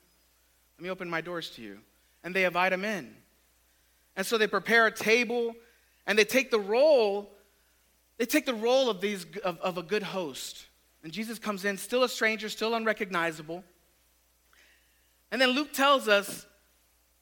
Let 0.76 0.82
me 0.82 0.90
open 0.90 1.08
my 1.08 1.20
doors 1.20 1.50
to 1.50 1.62
you. 1.62 1.78
And 2.24 2.34
they 2.34 2.44
invite 2.44 2.72
him 2.72 2.84
in. 2.84 3.14
And 4.16 4.26
so 4.26 4.38
they 4.38 4.46
prepare 4.46 4.86
a 4.86 4.90
table 4.90 5.54
and 6.06 6.18
they 6.18 6.24
take 6.24 6.50
the 6.50 6.58
role, 6.58 7.30
they 8.18 8.26
take 8.26 8.46
the 8.46 8.54
role 8.54 8.88
of, 8.88 9.00
these, 9.00 9.26
of, 9.44 9.58
of 9.60 9.78
a 9.78 9.82
good 9.82 10.02
host. 10.02 10.66
And 11.02 11.12
Jesus 11.12 11.38
comes 11.38 11.64
in, 11.64 11.76
still 11.76 12.02
a 12.02 12.08
stranger, 12.08 12.48
still 12.48 12.74
unrecognizable. 12.74 13.62
And 15.30 15.40
then 15.40 15.50
Luke 15.50 15.72
tells 15.72 16.08
us 16.08 16.46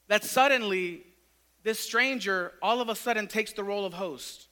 that 0.07 0.23
suddenly 0.23 1.03
this 1.63 1.79
stranger 1.79 2.53
all 2.61 2.79
of 2.79 2.89
a 2.89 2.95
sudden 2.95 3.27
takes 3.27 3.53
the 3.53 3.63
role 3.63 3.85
of 3.85 3.93
host. 3.93 4.47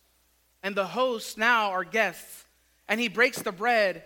And 0.63 0.75
the 0.75 0.87
hosts 0.87 1.37
now 1.37 1.71
are 1.71 1.83
guests. 1.83 2.45
And 2.89 2.99
he 2.99 3.07
breaks 3.07 3.41
the 3.41 3.51
bread, 3.51 4.03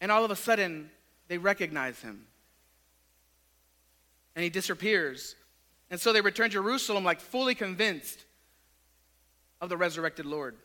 and 0.00 0.10
all 0.10 0.24
of 0.24 0.30
a 0.30 0.36
sudden 0.36 0.90
they 1.28 1.38
recognize 1.38 2.00
him. 2.00 2.26
And 4.34 4.42
he 4.42 4.50
disappears. 4.50 5.34
And 5.90 6.00
so 6.00 6.12
they 6.12 6.20
return 6.20 6.50
to 6.50 6.54
Jerusalem 6.54 7.04
like 7.04 7.20
fully 7.20 7.54
convinced 7.54 8.24
of 9.60 9.68
the 9.68 9.76
resurrected 9.76 10.26
Lord. 10.26 10.56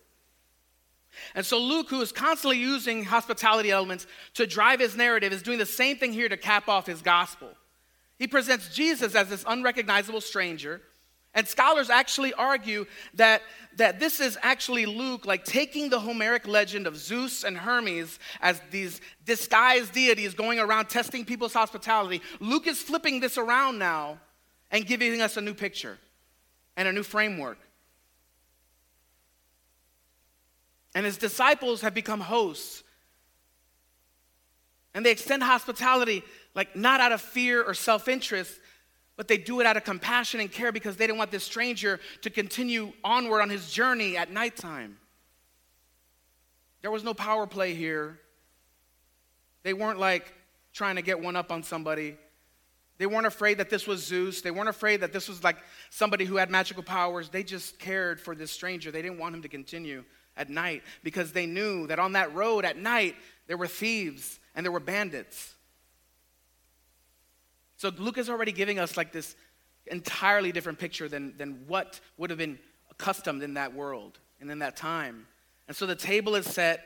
And 1.35 1.45
so 1.45 1.59
Luke, 1.59 1.89
who 1.89 2.01
is 2.01 2.11
constantly 2.11 2.57
using 2.57 3.03
hospitality 3.03 3.71
elements 3.71 4.07
to 4.33 4.47
drive 4.47 4.79
his 4.79 4.95
narrative, 4.95 5.31
is 5.31 5.43
doing 5.43 5.59
the 5.59 5.65
same 5.65 5.97
thing 5.97 6.11
here 6.11 6.27
to 6.27 6.37
cap 6.37 6.67
off 6.67 6.87
his 6.87 7.01
gospel. 7.01 7.49
He 8.17 8.27
presents 8.27 8.73
Jesus 8.73 9.15
as 9.15 9.29
this 9.29 9.43
unrecognizable 9.47 10.21
stranger 10.21 10.81
and 11.35 11.47
scholars 11.47 11.89
actually 11.89 12.33
argue 12.33 12.85
that, 13.15 13.41
that 13.77 13.99
this 13.99 14.19
is 14.19 14.37
actually 14.41 14.85
Luke, 14.85 15.25
like 15.25 15.45
taking 15.45 15.89
the 15.89 15.99
Homeric 15.99 16.47
legend 16.47 16.85
of 16.85 16.95
Zeus 16.95 17.43
and 17.43 17.57
Hermes 17.57 18.19
as 18.39 18.61
these 18.69 19.01
disguised 19.25 19.93
deities 19.93 20.35
going 20.35 20.59
around 20.59 20.89
testing 20.89 21.25
people's 21.25 21.53
hospitality. 21.53 22.21
Luke 22.39 22.67
is 22.67 22.81
flipping 22.81 23.19
this 23.19 23.37
around 23.37 23.79
now 23.79 24.19
and 24.73 24.87
giving 24.87 25.21
us 25.21 25.37
a 25.37 25.41
new 25.41 25.53
picture 25.53 25.99
and 26.75 26.87
a 26.87 26.91
new 26.91 27.03
framework. 27.03 27.59
And 30.95 31.05
his 31.05 31.17
disciples 31.17 31.81
have 31.81 31.93
become 31.93 32.19
hosts. 32.19 32.83
And 34.95 35.05
they 35.05 35.11
extend 35.11 35.43
hospitality, 35.43 36.23
like 36.55 36.75
not 36.75 36.99
out 36.99 37.11
of 37.11 37.21
fear 37.21 37.63
or 37.63 37.73
self 37.73 38.07
interest, 38.07 38.59
but 39.15 39.27
they 39.27 39.37
do 39.37 39.59
it 39.59 39.65
out 39.65 39.77
of 39.77 39.83
compassion 39.83 40.39
and 40.39 40.51
care 40.51 40.71
because 40.71 40.97
they 40.97 41.05
didn't 41.05 41.19
want 41.19 41.31
this 41.31 41.43
stranger 41.43 41.99
to 42.21 42.29
continue 42.29 42.93
onward 43.03 43.41
on 43.41 43.49
his 43.49 43.71
journey 43.71 44.17
at 44.17 44.31
nighttime. 44.31 44.97
There 46.81 46.91
was 46.91 47.03
no 47.03 47.13
power 47.13 47.47
play 47.47 47.75
here. 47.75 48.19
They 49.61 49.73
weren't 49.73 49.99
like 49.99 50.33
trying 50.73 50.95
to 50.95 51.01
get 51.01 51.21
one 51.21 51.35
up 51.35 51.51
on 51.51 51.63
somebody. 51.63 52.17
They 52.97 53.05
weren't 53.05 53.25
afraid 53.25 53.57
that 53.57 53.69
this 53.69 53.87
was 53.87 54.05
Zeus. 54.05 54.41
They 54.41 54.51
weren't 54.51 54.69
afraid 54.69 55.01
that 55.01 55.11
this 55.11 55.27
was 55.27 55.43
like 55.43 55.57
somebody 55.89 56.25
who 56.25 56.35
had 56.35 56.49
magical 56.49 56.83
powers. 56.83 57.29
They 57.29 57.43
just 57.43 57.79
cared 57.79 58.21
for 58.21 58.35
this 58.35 58.51
stranger. 58.51 58.91
They 58.91 59.01
didn't 59.01 59.17
want 59.17 59.35
him 59.35 59.41
to 59.41 59.49
continue 59.49 60.03
at 60.37 60.49
night 60.49 60.83
because 61.03 61.31
they 61.31 61.45
knew 61.45 61.87
that 61.87 61.99
on 61.99 62.13
that 62.13 62.33
road 62.33 62.65
at 62.65 62.77
night 62.77 63.15
there 63.47 63.57
were 63.57 63.67
thieves 63.67 64.39
and 64.55 64.65
there 64.65 64.71
were 64.71 64.79
bandits. 64.79 65.53
So 67.77 67.91
Luke 67.97 68.17
is 68.17 68.29
already 68.29 68.51
giving 68.51 68.79
us 68.79 68.95
like 68.95 69.11
this 69.11 69.35
entirely 69.87 70.51
different 70.51 70.79
picture 70.79 71.09
than, 71.09 71.35
than 71.37 71.65
what 71.67 71.99
would 72.17 72.29
have 72.29 72.39
been 72.39 72.59
accustomed 72.89 73.43
in 73.43 73.55
that 73.55 73.73
world 73.73 74.19
and 74.39 74.49
in 74.49 74.59
that 74.59 74.77
time. 74.77 75.27
And 75.67 75.75
so 75.75 75.85
the 75.85 75.95
table 75.95 76.35
is 76.35 76.45
set, 76.45 76.85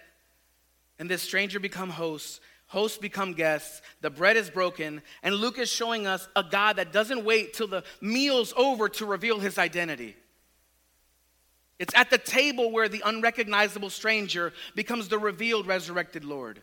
and 1.00 1.10
this 1.10 1.22
stranger 1.22 1.60
become 1.60 1.90
hosts, 1.90 2.40
hosts 2.68 2.98
become 2.98 3.34
guests, 3.34 3.82
the 4.02 4.10
bread 4.10 4.38
is 4.38 4.50
broken, 4.50 5.02
and 5.24 5.36
Luke 5.36 5.58
is 5.58 5.70
showing 5.70 6.06
us 6.06 6.28
a 6.36 6.44
God 6.44 6.76
that 6.76 6.92
doesn't 6.92 7.26
wait 7.26 7.54
till 7.54 7.68
the 7.68 7.84
meal's 8.02 8.54
over 8.56 8.90
to 8.90 9.06
reveal 9.06 9.40
his 9.40 9.58
identity. 9.58 10.16
It's 11.80 11.96
at 11.96 12.10
the 12.10 12.18
table 12.18 12.72
where 12.72 12.90
the 12.90 13.04
unrecognizable 13.06 13.90
stranger 13.90 14.52
becomes 14.76 15.08
the 15.08 15.20
revealed 15.20 15.68
resurrected 15.68 16.26
Lord. 16.26 16.62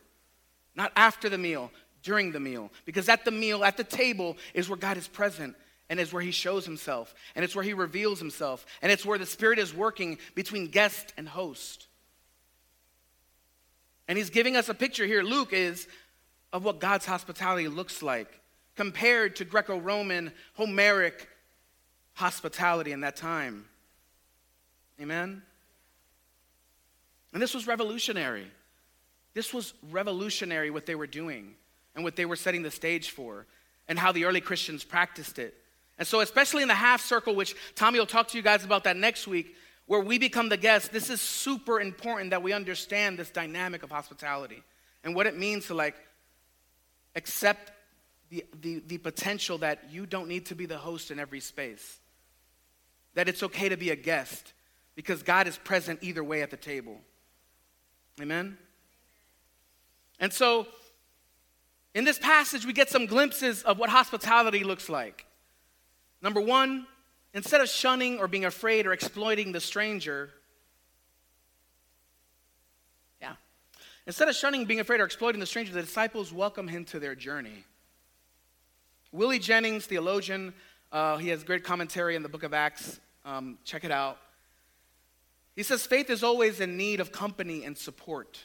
Not 0.74 0.92
after 0.96 1.28
the 1.28 1.38
meal, 1.38 1.70
during 2.04 2.32
the 2.32 2.40
meal. 2.40 2.70
Because 2.84 3.08
at 3.08 3.24
the 3.24 3.30
meal, 3.30 3.64
at 3.64 3.76
the 3.76 3.84
table, 3.84 4.36
is 4.52 4.68
where 4.68 4.76
God 4.76 4.96
is 4.96 5.08
present 5.08 5.56
and 5.88 5.98
is 5.98 6.12
where 6.12 6.22
he 6.22 6.30
shows 6.30 6.64
himself 6.64 7.14
and 7.34 7.44
it's 7.44 7.54
where 7.54 7.64
he 7.64 7.74
reveals 7.74 8.18
himself 8.18 8.64
and 8.82 8.92
it's 8.92 9.04
where 9.04 9.18
the 9.18 9.26
Spirit 9.26 9.58
is 9.58 9.74
working 9.74 10.18
between 10.34 10.68
guest 10.68 11.12
and 11.16 11.28
host. 11.28 11.88
And 14.08 14.18
he's 14.18 14.30
giving 14.30 14.56
us 14.56 14.68
a 14.68 14.74
picture 14.74 15.06
here, 15.06 15.22
Luke 15.22 15.52
is, 15.52 15.86
of 16.52 16.64
what 16.64 16.78
God's 16.78 17.06
hospitality 17.06 17.68
looks 17.68 18.02
like 18.02 18.40
compared 18.76 19.36
to 19.36 19.44
Greco 19.44 19.78
Roman, 19.78 20.32
Homeric 20.54 21.28
hospitality 22.14 22.92
in 22.92 23.00
that 23.00 23.16
time. 23.16 23.66
Amen? 25.00 25.42
And 27.32 27.42
this 27.42 27.54
was 27.54 27.66
revolutionary. 27.66 28.46
This 29.34 29.52
was 29.52 29.74
revolutionary 29.90 30.70
what 30.70 30.86
they 30.86 30.94
were 30.94 31.08
doing 31.08 31.54
and 31.94 32.04
what 32.04 32.14
they 32.14 32.24
were 32.24 32.36
setting 32.36 32.62
the 32.62 32.70
stage 32.70 33.10
for 33.10 33.46
and 33.88 33.98
how 33.98 34.12
the 34.12 34.24
early 34.24 34.40
Christians 34.40 34.84
practiced 34.84 35.38
it. 35.38 35.54
And 35.98 36.06
so, 36.06 36.20
especially 36.20 36.62
in 36.62 36.68
the 36.68 36.74
half 36.74 37.00
circle, 37.00 37.34
which 37.34 37.54
Tommy 37.74 37.98
will 37.98 38.06
talk 38.06 38.28
to 38.28 38.36
you 38.36 38.42
guys 38.42 38.64
about 38.64 38.84
that 38.84 38.96
next 38.96 39.26
week, 39.26 39.56
where 39.86 40.00
we 40.00 40.18
become 40.18 40.48
the 40.48 40.56
guests, 40.56 40.88
this 40.88 41.10
is 41.10 41.20
super 41.20 41.80
important 41.80 42.30
that 42.30 42.42
we 42.42 42.52
understand 42.52 43.18
this 43.18 43.30
dynamic 43.30 43.82
of 43.82 43.90
hospitality 43.90 44.62
and 45.02 45.14
what 45.14 45.26
it 45.26 45.36
means 45.36 45.66
to 45.66 45.74
like 45.74 45.94
accept 47.14 47.72
the, 48.30 48.44
the, 48.60 48.82
the 48.86 48.98
potential 48.98 49.58
that 49.58 49.90
you 49.90 50.06
don't 50.06 50.28
need 50.28 50.46
to 50.46 50.54
be 50.54 50.66
the 50.66 50.78
host 50.78 51.10
in 51.10 51.18
every 51.18 51.40
space. 51.40 51.98
That 53.14 53.28
it's 53.28 53.42
okay 53.42 53.68
to 53.68 53.76
be 53.76 53.90
a 53.90 53.96
guest 53.96 54.54
because 54.96 55.22
God 55.22 55.46
is 55.46 55.56
present 55.58 56.00
either 56.02 56.24
way 56.24 56.42
at 56.42 56.50
the 56.50 56.56
table. 56.56 56.98
Amen? 58.20 58.56
And 60.18 60.32
so, 60.32 60.66
in 61.94 62.04
this 62.04 62.18
passage, 62.18 62.64
we 62.64 62.72
get 62.72 62.88
some 62.88 63.06
glimpses 63.06 63.62
of 63.62 63.78
what 63.78 63.90
hospitality 63.90 64.64
looks 64.64 64.88
like. 64.88 65.26
Number 66.22 66.40
one, 66.40 66.86
Instead 67.34 67.60
of 67.60 67.68
shunning 67.68 68.18
or 68.20 68.28
being 68.28 68.44
afraid 68.44 68.86
or 68.86 68.92
exploiting 68.92 69.50
the 69.50 69.60
stranger, 69.60 70.30
yeah. 73.20 73.34
Instead 74.06 74.28
of 74.28 74.36
shunning, 74.36 74.64
being 74.64 74.78
afraid, 74.78 75.00
or 75.00 75.04
exploiting 75.04 75.40
the 75.40 75.46
stranger, 75.46 75.72
the 75.72 75.82
disciples 75.82 76.32
welcome 76.32 76.68
him 76.68 76.84
to 76.84 77.00
their 77.00 77.16
journey. 77.16 77.64
Willie 79.10 79.40
Jennings, 79.40 79.84
theologian, 79.84 80.54
uh, 80.92 81.16
he 81.16 81.28
has 81.30 81.42
great 81.42 81.64
commentary 81.64 82.14
in 82.14 82.22
the 82.22 82.28
book 82.28 82.44
of 82.44 82.54
Acts. 82.54 83.00
Um, 83.24 83.58
check 83.64 83.82
it 83.82 83.90
out. 83.90 84.18
He 85.56 85.64
says 85.64 85.84
faith 85.84 86.10
is 86.10 86.22
always 86.22 86.60
in 86.60 86.76
need 86.76 87.00
of 87.00 87.10
company 87.10 87.64
and 87.64 87.76
support. 87.76 88.38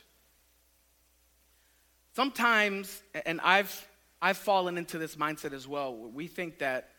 Sometimes, 2.16 3.04
and 3.26 3.40
I've, 3.42 3.88
I've 4.20 4.38
fallen 4.38 4.78
into 4.78 4.98
this 4.98 5.16
mindset 5.16 5.54
as 5.54 5.68
well, 5.68 5.96
we 5.96 6.26
think 6.28 6.60
that 6.60 6.90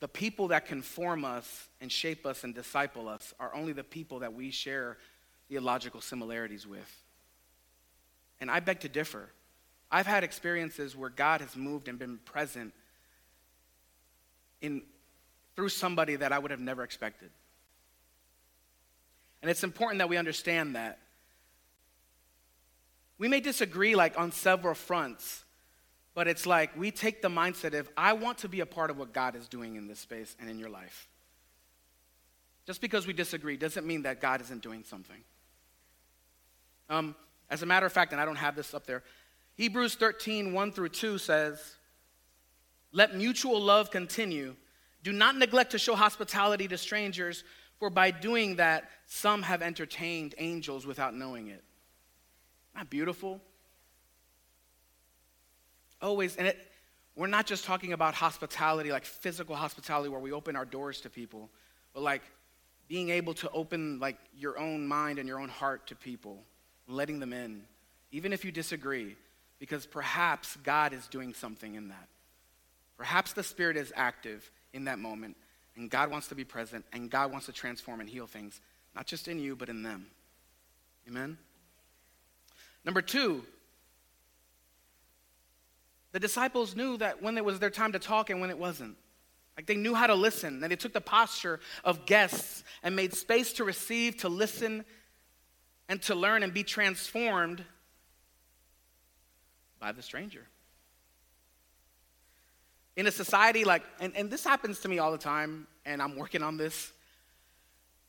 the 0.00 0.08
people 0.08 0.48
that 0.48 0.66
can 0.66 0.82
form 0.82 1.24
us 1.24 1.68
and 1.80 1.90
shape 1.90 2.26
us 2.26 2.44
and 2.44 2.54
disciple 2.54 3.08
us 3.08 3.32
are 3.40 3.54
only 3.54 3.72
the 3.72 3.84
people 3.84 4.20
that 4.20 4.34
we 4.34 4.50
share 4.50 4.98
theological 5.48 6.00
similarities 6.00 6.66
with. 6.66 7.02
And 8.40 8.50
I 8.50 8.60
beg 8.60 8.80
to 8.80 8.88
differ. 8.88 9.30
I've 9.90 10.06
had 10.06 10.24
experiences 10.24 10.94
where 10.94 11.08
God 11.08 11.40
has 11.40 11.56
moved 11.56 11.88
and 11.88 11.98
been 11.98 12.18
present 12.18 12.74
in, 14.60 14.82
through 15.54 15.70
somebody 15.70 16.16
that 16.16 16.32
I 16.32 16.38
would 16.38 16.50
have 16.50 16.60
never 16.60 16.82
expected. 16.82 17.30
And 19.40 19.50
it's 19.50 19.64
important 19.64 20.00
that 20.00 20.08
we 20.08 20.16
understand 20.16 20.76
that. 20.76 20.98
We 23.18 23.28
may 23.28 23.40
disagree 23.40 23.94
like 23.94 24.18
on 24.18 24.32
several 24.32 24.74
fronts, 24.74 25.44
but 26.16 26.26
it's 26.26 26.46
like 26.46 26.74
we 26.78 26.90
take 26.90 27.20
the 27.20 27.28
mindset 27.28 27.78
of, 27.78 27.90
I 27.94 28.14
want 28.14 28.38
to 28.38 28.48
be 28.48 28.60
a 28.60 28.66
part 28.66 28.90
of 28.90 28.96
what 28.96 29.12
God 29.12 29.36
is 29.36 29.48
doing 29.48 29.76
in 29.76 29.86
this 29.86 30.00
space 30.00 30.34
and 30.40 30.48
in 30.48 30.58
your 30.58 30.70
life. 30.70 31.08
Just 32.66 32.80
because 32.80 33.06
we 33.06 33.12
disagree 33.12 33.58
doesn't 33.58 33.86
mean 33.86 34.02
that 34.04 34.18
God 34.18 34.40
isn't 34.40 34.62
doing 34.62 34.82
something. 34.82 35.22
Um, 36.88 37.14
as 37.50 37.62
a 37.62 37.66
matter 37.66 37.84
of 37.84 37.92
fact, 37.92 38.12
and 38.12 38.20
I 38.20 38.24
don't 38.24 38.36
have 38.36 38.56
this 38.56 38.72
up 38.72 38.86
there, 38.86 39.02
Hebrews 39.56 39.96
13, 39.96 40.54
1 40.54 40.72
through 40.72 40.88
2 40.88 41.18
says, 41.18 41.76
Let 42.92 43.14
mutual 43.14 43.60
love 43.60 43.90
continue. 43.90 44.56
Do 45.02 45.12
not 45.12 45.36
neglect 45.36 45.72
to 45.72 45.78
show 45.78 45.94
hospitality 45.94 46.66
to 46.68 46.78
strangers, 46.78 47.44
for 47.78 47.90
by 47.90 48.10
doing 48.10 48.56
that, 48.56 48.88
some 49.04 49.42
have 49.42 49.60
entertained 49.60 50.34
angels 50.38 50.86
without 50.86 51.14
knowing 51.14 51.48
it. 51.48 51.62
Not 52.74 52.88
beautiful? 52.88 53.42
Always, 56.00 56.36
and 56.36 56.46
it, 56.48 56.58
we're 57.14 57.26
not 57.26 57.46
just 57.46 57.64
talking 57.64 57.92
about 57.92 58.14
hospitality, 58.14 58.92
like 58.92 59.04
physical 59.04 59.56
hospitality 59.56 60.08
where 60.08 60.20
we 60.20 60.32
open 60.32 60.56
our 60.56 60.64
doors 60.64 61.00
to 61.02 61.10
people, 61.10 61.50
but 61.94 62.02
like 62.02 62.22
being 62.88 63.10
able 63.10 63.34
to 63.34 63.50
open 63.50 63.98
like 63.98 64.18
your 64.36 64.58
own 64.58 64.86
mind 64.86 65.18
and 65.18 65.28
your 65.28 65.40
own 65.40 65.48
heart 65.48 65.86
to 65.88 65.94
people, 65.96 66.42
letting 66.86 67.18
them 67.18 67.32
in, 67.32 67.62
even 68.12 68.32
if 68.32 68.44
you 68.44 68.52
disagree, 68.52 69.16
because 69.58 69.86
perhaps 69.86 70.56
God 70.62 70.92
is 70.92 71.06
doing 71.08 71.32
something 71.32 71.74
in 71.74 71.88
that. 71.88 72.08
Perhaps 72.96 73.32
the 73.32 73.42
Spirit 73.42 73.76
is 73.76 73.92
active 73.96 74.50
in 74.72 74.84
that 74.84 74.98
moment 74.98 75.36
and 75.76 75.90
God 75.90 76.10
wants 76.10 76.28
to 76.28 76.34
be 76.34 76.44
present, 76.44 76.84
and 76.92 77.10
God 77.10 77.30
wants 77.30 77.46
to 77.46 77.52
transform 77.52 78.00
and 78.00 78.08
heal 78.08 78.26
things, 78.26 78.60
not 78.94 79.06
just 79.06 79.28
in 79.28 79.38
you, 79.38 79.54
but 79.54 79.68
in 79.68 79.82
them. 79.82 80.06
Amen? 81.06 81.36
Number 82.84 83.02
two, 83.02 83.44
the 86.16 86.20
disciples 86.20 86.74
knew 86.74 86.96
that 86.96 87.22
when 87.22 87.36
it 87.36 87.44
was 87.44 87.58
their 87.58 87.68
time 87.68 87.92
to 87.92 87.98
talk 87.98 88.30
and 88.30 88.40
when 88.40 88.48
it 88.48 88.56
wasn't. 88.56 88.96
Like 89.54 89.66
they 89.66 89.76
knew 89.76 89.94
how 89.94 90.06
to 90.06 90.14
listen, 90.14 90.62
and 90.62 90.72
they 90.72 90.76
took 90.76 90.94
the 90.94 91.00
posture 91.02 91.60
of 91.84 92.06
guests 92.06 92.64
and 92.82 92.96
made 92.96 93.12
space 93.12 93.52
to 93.54 93.64
receive, 93.64 94.16
to 94.18 94.30
listen, 94.30 94.86
and 95.90 96.00
to 96.02 96.14
learn 96.14 96.42
and 96.42 96.54
be 96.54 96.62
transformed 96.62 97.62
by 99.78 99.92
the 99.92 100.00
stranger 100.00 100.46
in 102.96 103.06
a 103.06 103.10
society 103.10 103.64
like, 103.64 103.82
and, 104.00 104.16
and 104.16 104.30
this 104.30 104.42
happens 104.42 104.80
to 104.80 104.88
me 104.88 104.98
all 104.98 105.12
the 105.12 105.18
time, 105.18 105.66
and 105.84 106.00
I'm 106.00 106.16
working 106.16 106.42
on 106.42 106.56
this. 106.56 106.92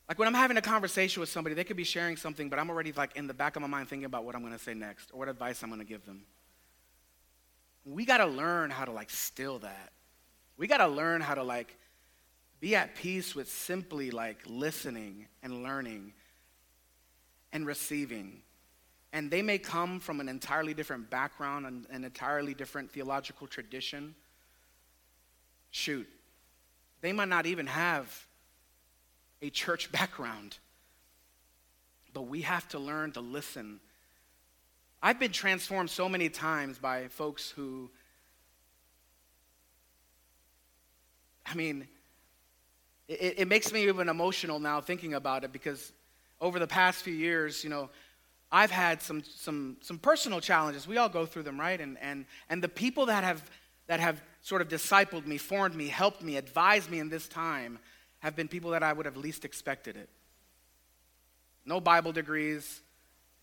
Like 0.08 0.18
when 0.18 0.26
I'm 0.26 0.32
having 0.32 0.56
a 0.56 0.62
conversation 0.62 1.20
with 1.20 1.28
somebody, 1.28 1.54
they 1.54 1.64
could 1.64 1.76
be 1.76 1.84
sharing 1.84 2.16
something, 2.16 2.48
but 2.48 2.58
I'm 2.58 2.70
already 2.70 2.92
like 2.92 3.14
in 3.16 3.26
the 3.26 3.34
back 3.34 3.56
of 3.56 3.60
my 3.60 3.68
mind 3.68 3.90
thinking 3.90 4.06
about 4.06 4.24
what 4.24 4.34
I'm 4.34 4.42
gonna 4.42 4.58
say 4.58 4.72
next 4.72 5.10
or 5.12 5.18
what 5.18 5.28
advice 5.28 5.62
I'm 5.62 5.68
gonna 5.68 5.84
give 5.84 6.06
them. 6.06 6.22
We 7.88 8.04
gotta 8.04 8.26
learn 8.26 8.70
how 8.70 8.84
to 8.84 8.92
like 8.92 9.10
still 9.10 9.58
that. 9.60 9.92
We 10.56 10.66
gotta 10.66 10.88
learn 10.88 11.20
how 11.20 11.34
to 11.34 11.42
like 11.42 11.76
be 12.60 12.76
at 12.76 12.94
peace 12.94 13.34
with 13.34 13.50
simply 13.50 14.10
like 14.10 14.38
listening 14.46 15.26
and 15.42 15.62
learning 15.62 16.12
and 17.52 17.66
receiving. 17.66 18.42
And 19.12 19.30
they 19.30 19.40
may 19.40 19.58
come 19.58 20.00
from 20.00 20.20
an 20.20 20.28
entirely 20.28 20.74
different 20.74 21.08
background 21.08 21.66
and 21.66 21.86
an 21.90 22.04
entirely 22.04 22.52
different 22.52 22.90
theological 22.90 23.46
tradition 23.46 24.14
shoot, 25.70 26.08
they 27.00 27.12
might 27.12 27.28
not 27.28 27.46
even 27.46 27.66
have 27.66 28.26
a 29.42 29.50
church 29.50 29.90
background. 29.92 30.58
But 32.12 32.22
we 32.22 32.42
have 32.42 32.68
to 32.70 32.78
learn 32.78 33.12
to 33.12 33.20
listen. 33.20 33.80
I've 35.02 35.20
been 35.20 35.32
transformed 35.32 35.90
so 35.90 36.08
many 36.08 36.28
times 36.28 36.78
by 36.78 37.06
folks 37.08 37.50
who, 37.50 37.88
I 41.46 41.54
mean, 41.54 41.86
it, 43.06 43.34
it 43.38 43.48
makes 43.48 43.72
me 43.72 43.84
even 43.86 44.08
emotional 44.08 44.58
now 44.58 44.80
thinking 44.80 45.14
about 45.14 45.44
it 45.44 45.52
because 45.52 45.92
over 46.40 46.58
the 46.58 46.66
past 46.66 47.02
few 47.02 47.14
years, 47.14 47.62
you 47.62 47.70
know, 47.70 47.90
I've 48.50 48.72
had 48.72 49.00
some, 49.00 49.22
some, 49.22 49.76
some 49.82 49.98
personal 49.98 50.40
challenges. 50.40 50.88
We 50.88 50.96
all 50.96 51.08
go 51.08 51.26
through 51.26 51.44
them, 51.44 51.60
right? 51.60 51.80
And, 51.80 51.96
and, 52.00 52.26
and 52.48 52.62
the 52.62 52.68
people 52.68 53.06
that 53.06 53.22
have, 53.22 53.48
that 53.86 54.00
have 54.00 54.20
sort 54.42 54.62
of 54.62 54.68
discipled 54.68 55.26
me, 55.26 55.38
formed 55.38 55.76
me, 55.76 55.86
helped 55.88 56.22
me, 56.22 56.36
advised 56.36 56.90
me 56.90 56.98
in 56.98 57.08
this 57.08 57.28
time 57.28 57.78
have 58.20 58.34
been 58.34 58.48
people 58.48 58.72
that 58.72 58.82
I 58.82 58.92
would 58.92 59.06
have 59.06 59.16
least 59.16 59.44
expected 59.44 59.96
it. 59.96 60.08
No 61.64 61.80
Bible 61.80 62.10
degrees, 62.10 62.80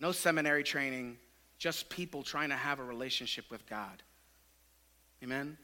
no 0.01 0.11
seminary 0.11 0.63
training, 0.63 1.17
just 1.57 1.89
people 1.89 2.23
trying 2.23 2.49
to 2.49 2.55
have 2.55 2.79
a 2.79 2.83
relationship 2.83 3.45
with 3.49 3.65
God. 3.67 4.03
Amen? 5.23 5.57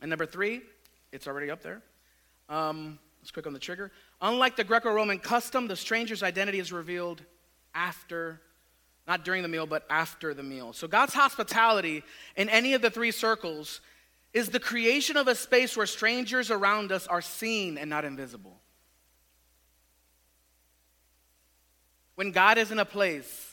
And 0.00 0.10
number 0.10 0.26
three, 0.26 0.62
it's 1.12 1.26
already 1.26 1.50
up 1.50 1.62
there. 1.62 1.82
Um, 2.48 2.98
let's 3.20 3.30
click 3.30 3.46
on 3.46 3.52
the 3.52 3.58
trigger. 3.58 3.92
Unlike 4.20 4.56
the 4.56 4.64
Greco 4.64 4.92
Roman 4.92 5.18
custom, 5.18 5.68
the 5.68 5.76
stranger's 5.76 6.22
identity 6.22 6.58
is 6.58 6.72
revealed 6.72 7.22
after 7.74 8.40
not 9.06 9.24
during 9.24 9.42
the 9.42 9.48
meal, 9.48 9.66
but 9.66 9.84
after 9.90 10.32
the 10.32 10.42
meal. 10.42 10.72
So 10.72 10.86
God's 10.86 11.14
hospitality 11.14 12.04
in 12.36 12.48
any 12.48 12.74
of 12.74 12.82
the 12.82 12.90
three 12.90 13.10
circles 13.10 13.80
is 14.32 14.48
the 14.48 14.60
creation 14.60 15.16
of 15.16 15.28
a 15.28 15.34
space 15.34 15.76
where 15.76 15.86
strangers 15.86 16.50
around 16.50 16.92
us 16.92 17.06
are 17.06 17.20
seen 17.20 17.78
and 17.78 17.90
not 17.90 18.04
invisible. 18.04 18.60
When 22.14 22.30
God 22.30 22.58
is 22.58 22.70
in 22.70 22.78
a 22.78 22.84
place, 22.84 23.51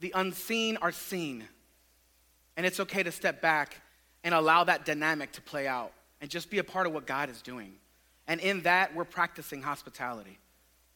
the 0.00 0.12
unseen 0.14 0.76
are 0.78 0.92
seen. 0.92 1.44
And 2.56 2.66
it's 2.66 2.80
okay 2.80 3.02
to 3.02 3.12
step 3.12 3.40
back 3.40 3.80
and 4.24 4.34
allow 4.34 4.64
that 4.64 4.84
dynamic 4.84 5.32
to 5.32 5.40
play 5.40 5.66
out 5.66 5.92
and 6.20 6.30
just 6.30 6.50
be 6.50 6.58
a 6.58 6.64
part 6.64 6.86
of 6.86 6.92
what 6.92 7.06
God 7.06 7.30
is 7.30 7.42
doing. 7.42 7.74
And 8.26 8.40
in 8.40 8.62
that, 8.62 8.94
we're 8.94 9.04
practicing 9.04 9.62
hospitality. 9.62 10.38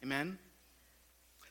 Amen? 0.03 0.39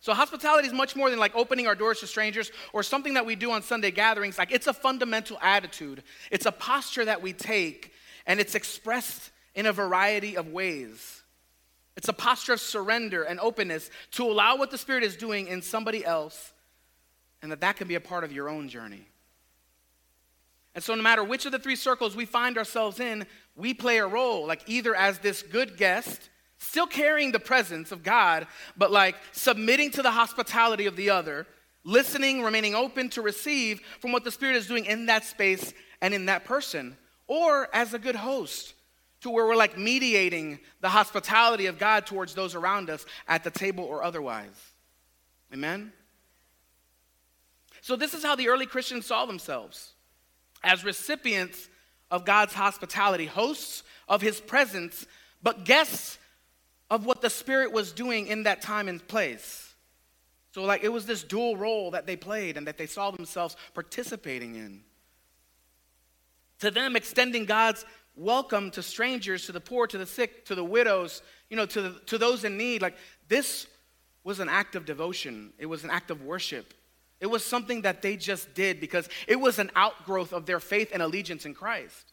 So, 0.02 0.14
hospitality 0.14 0.68
is 0.68 0.74
much 0.74 0.96
more 0.96 1.12
than 1.12 1.20
like 1.20 1.36
opening 1.36 1.68
our 1.68 1.76
doors 1.76 2.00
to 2.00 2.08
strangers 2.08 2.52
or 2.74 2.82
something 2.82 3.14
that 3.14 3.26
we 3.26 3.36
do 3.36 3.52
on 3.52 3.62
Sunday 3.62 3.92
gatherings. 3.92 4.38
Like, 4.38 4.52
it's 4.52 4.68
a 4.68 4.74
fundamental 4.74 5.38
attitude, 5.42 6.04
it's 6.32 6.46
a 6.46 6.52
posture 6.52 7.06
that 7.06 7.22
we 7.22 7.34
take, 7.34 7.94
and 8.26 8.40
it's 8.40 8.56
expressed 8.56 9.32
in 9.54 9.66
a 9.68 9.74
variety 9.74 10.38
of 10.38 10.48
ways. 10.48 11.22
It's 11.96 12.08
a 12.08 12.14
posture 12.14 12.54
of 12.54 12.62
surrender 12.62 13.24
and 13.24 13.40
openness 13.40 13.92
to 14.12 14.24
allow 14.24 14.58
what 14.58 14.72
the 14.72 14.78
Spirit 14.78 15.04
is 15.04 15.16
doing 15.16 15.48
in 15.48 15.62
somebody 15.62 16.04
else, 16.04 16.52
and 17.42 17.52
that 17.52 17.62
that 17.62 17.76
can 17.76 17.88
be 17.88 17.96
a 17.96 18.02
part 18.02 18.24
of 18.24 18.32
your 18.32 18.50
own 18.50 18.70
journey. 18.70 19.08
And 20.74 20.84
so, 20.84 20.96
no 20.96 21.02
matter 21.02 21.24
which 21.24 21.46
of 21.46 21.52
the 21.52 21.60
three 21.60 21.76
circles 21.76 22.16
we 22.16 22.26
find 22.26 22.58
ourselves 22.58 23.00
in, 23.00 23.26
we 23.56 23.74
play 23.74 23.98
a 23.98 24.08
role, 24.08 24.48
like 24.48 24.62
either 24.68 24.96
as 24.96 25.20
this 25.20 25.42
good 25.42 25.78
guest 25.78 26.30
still 26.62 26.86
carrying 26.86 27.32
the 27.32 27.40
presence 27.40 27.92
of 27.92 28.04
God, 28.04 28.46
but 28.78 28.92
like 28.92 29.16
submitting 29.32 29.90
to 29.92 30.04
the 30.04 30.12
hospitality 30.12 30.86
of 30.86 30.96
the 30.96 31.10
other, 31.10 31.48
listening, 31.84 32.44
remaining 32.44 32.76
open 32.76 33.10
to 33.10 33.22
receive 33.22 33.82
from 34.00 34.12
what 34.12 34.24
the 34.24 34.32
Spirit 34.32 34.56
is 34.56 34.68
doing 34.68 34.86
in 34.86 35.08
that 35.08 35.26
space 35.26 35.74
and 36.02 36.14
in 36.14 36.28
that 36.28 36.46
person, 36.46 36.96
or 37.28 37.68
as 37.74 37.96
a 37.96 38.00
good 38.00 38.16
host 38.16 38.76
to 39.22 39.32
where 39.32 39.48
we're 39.48 39.56
like 39.56 39.78
mediating 39.78 40.60
the 40.82 40.90
hospitality 40.90 41.66
of 41.66 41.80
God 41.80 42.06
towards 42.06 42.36
those 42.36 42.54
around 42.54 42.92
us 42.92 43.06
at 43.28 43.44
the 43.44 43.52
table 43.52 43.84
or 43.84 44.04
otherwise. 44.04 44.74
Amen? 45.52 45.92
So, 47.92 47.98
this 47.98 48.14
is 48.14 48.24
how 48.24 48.38
the 48.38 48.48
early 48.48 48.68
Christians 48.68 49.06
saw 49.06 49.26
themselves 49.26 49.92
as 50.64 50.86
recipients 50.86 51.68
of 52.10 52.24
God's 52.24 52.54
hospitality, 52.54 53.26
hosts 53.26 53.84
of 54.08 54.22
his 54.22 54.40
presence, 54.40 55.06
but 55.44 55.66
guests 55.66 56.18
of 56.90 57.06
what 57.06 57.22
the 57.22 57.30
Spirit 57.30 57.74
was 57.74 57.92
doing 57.92 58.28
in 58.28 58.44
that 58.44 58.62
time 58.62 58.88
and 58.88 59.06
place. 59.06 59.74
So, 60.54 60.64
like, 60.64 60.86
it 60.86 60.94
was 60.94 61.06
this 61.06 61.22
dual 61.22 61.58
role 61.58 61.92
that 61.92 62.08
they 62.08 62.16
played 62.16 62.56
and 62.56 62.66
that 62.66 62.78
they 62.78 62.86
saw 62.86 63.12
themselves 63.12 63.58
participating 63.74 64.56
in. 64.56 64.84
To 66.60 66.72
them, 66.72 66.96
extending 66.96 67.44
God's 67.44 67.84
welcome 68.16 68.72
to 68.72 68.82
strangers, 68.82 69.48
to 69.48 69.52
the 69.52 69.60
poor, 69.60 69.86
to 69.88 69.98
the 69.98 70.06
sick, 70.06 70.46
to 70.46 70.56
the 70.56 70.64
widows, 70.64 71.22
you 71.50 71.58
know, 71.58 71.66
to, 71.66 71.82
the, 71.82 72.00
to 72.06 72.18
those 72.18 72.46
in 72.46 72.56
need, 72.56 72.82
like, 72.82 72.96
this 73.28 73.68
was 74.24 74.40
an 74.40 74.48
act 74.48 74.78
of 74.78 74.86
devotion. 74.86 75.52
It 75.58 75.66
was 75.66 75.84
an 75.84 75.90
act 75.90 76.10
of 76.10 76.22
worship. 76.22 76.74
It 77.22 77.30
was 77.30 77.46
something 77.46 77.84
that 77.84 78.02
they 78.02 78.18
just 78.18 78.54
did 78.56 78.82
because 78.82 79.08
it 79.28 79.40
was 79.40 79.60
an 79.60 79.70
outgrowth 79.76 80.34
of 80.34 80.48
their 80.48 80.60
faith 80.60 80.90
and 80.92 81.04
allegiance 81.04 81.46
in 81.46 81.54
Christ. 81.54 82.12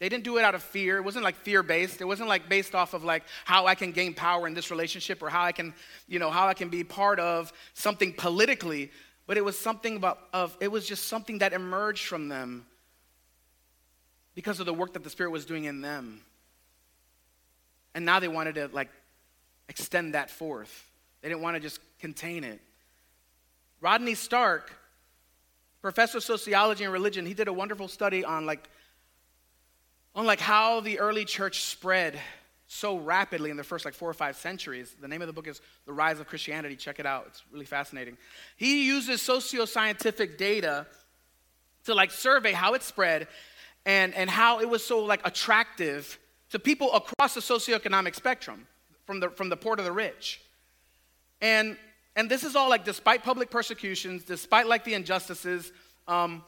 They 0.00 0.08
didn't 0.08 0.24
do 0.24 0.38
it 0.38 0.44
out 0.44 0.56
of 0.56 0.62
fear. 0.62 0.96
It 0.96 1.04
wasn't 1.04 1.24
like 1.24 1.36
fear 1.36 1.62
based. 1.62 2.00
It 2.00 2.04
wasn't 2.04 2.28
like 2.28 2.48
based 2.48 2.74
off 2.74 2.94
of 2.94 3.04
like 3.04 3.22
how 3.44 3.66
I 3.66 3.76
can 3.76 3.92
gain 3.92 4.12
power 4.12 4.48
in 4.48 4.54
this 4.54 4.70
relationship 4.70 5.22
or 5.22 5.28
how 5.28 5.42
I 5.42 5.52
can, 5.52 5.72
you 6.08 6.18
know, 6.18 6.30
how 6.30 6.48
I 6.48 6.54
can 6.54 6.68
be 6.68 6.82
part 6.82 7.20
of 7.20 7.52
something 7.74 8.12
politically. 8.12 8.90
But 9.26 9.36
it 9.36 9.44
was 9.44 9.56
something 9.56 9.96
about 9.96 10.18
of 10.32 10.56
it 10.60 10.68
was 10.68 10.86
just 10.86 11.06
something 11.06 11.38
that 11.38 11.52
emerged 11.52 12.06
from 12.06 12.28
them 12.28 12.66
because 14.34 14.58
of 14.58 14.66
the 14.66 14.74
work 14.74 14.94
that 14.94 15.04
the 15.04 15.10
Spirit 15.10 15.30
was 15.30 15.44
doing 15.44 15.64
in 15.64 15.80
them. 15.80 16.22
And 17.94 18.04
now 18.04 18.18
they 18.18 18.28
wanted 18.28 18.56
to 18.56 18.68
like 18.72 18.88
extend 19.68 20.14
that 20.14 20.30
forth. 20.30 20.88
They 21.20 21.28
didn't 21.28 21.42
want 21.42 21.54
to 21.54 21.60
just 21.60 21.78
contain 22.00 22.42
it. 22.42 22.60
Rodney 23.80 24.14
Stark, 24.14 24.72
professor 25.80 26.18
of 26.18 26.24
sociology 26.24 26.84
and 26.84 26.92
religion, 26.92 27.24
he 27.26 27.34
did 27.34 27.48
a 27.48 27.52
wonderful 27.52 27.88
study 27.88 28.24
on 28.24 28.46
like 28.46 28.68
on 30.14 30.26
like 30.26 30.40
how 30.40 30.80
the 30.80 30.98
early 30.98 31.24
church 31.24 31.62
spread 31.62 32.18
so 32.66 32.98
rapidly 32.98 33.50
in 33.50 33.56
the 33.56 33.64
first 33.64 33.84
like 33.84 33.94
four 33.94 34.10
or 34.10 34.14
five 34.14 34.36
centuries. 34.36 34.94
The 35.00 35.08
name 35.08 35.22
of 35.22 35.26
the 35.26 35.32
book 35.32 35.48
is 35.48 35.60
The 35.86 35.92
Rise 35.92 36.20
of 36.20 36.26
Christianity. 36.26 36.76
Check 36.76 37.00
it 37.00 37.06
out. 37.06 37.24
It's 37.28 37.42
really 37.52 37.64
fascinating. 37.64 38.16
He 38.56 38.86
uses 38.86 39.22
socio-scientific 39.22 40.38
data 40.38 40.86
to 41.84 41.94
like 41.94 42.10
survey 42.10 42.52
how 42.52 42.74
it 42.74 42.82
spread 42.82 43.26
and, 43.86 44.14
and 44.14 44.28
how 44.28 44.60
it 44.60 44.68
was 44.68 44.84
so 44.84 45.00
like 45.00 45.20
attractive 45.26 46.18
to 46.50 46.58
people 46.58 46.92
across 46.92 47.34
the 47.34 47.40
socioeconomic 47.40 48.14
spectrum, 48.14 48.66
from 49.04 49.20
the, 49.20 49.30
from 49.30 49.48
the 49.48 49.56
poor 49.56 49.74
to 49.76 49.82
the 49.82 49.92
rich. 49.92 50.40
And, 51.40 51.76
and 52.16 52.30
this 52.30 52.44
is 52.44 52.56
all 52.56 52.68
like 52.68 52.84
despite 52.84 53.22
public 53.22 53.50
persecutions, 53.50 54.24
despite 54.24 54.66
like 54.66 54.84
the 54.84 54.94
injustices, 54.94 55.72
um, 56.08 56.42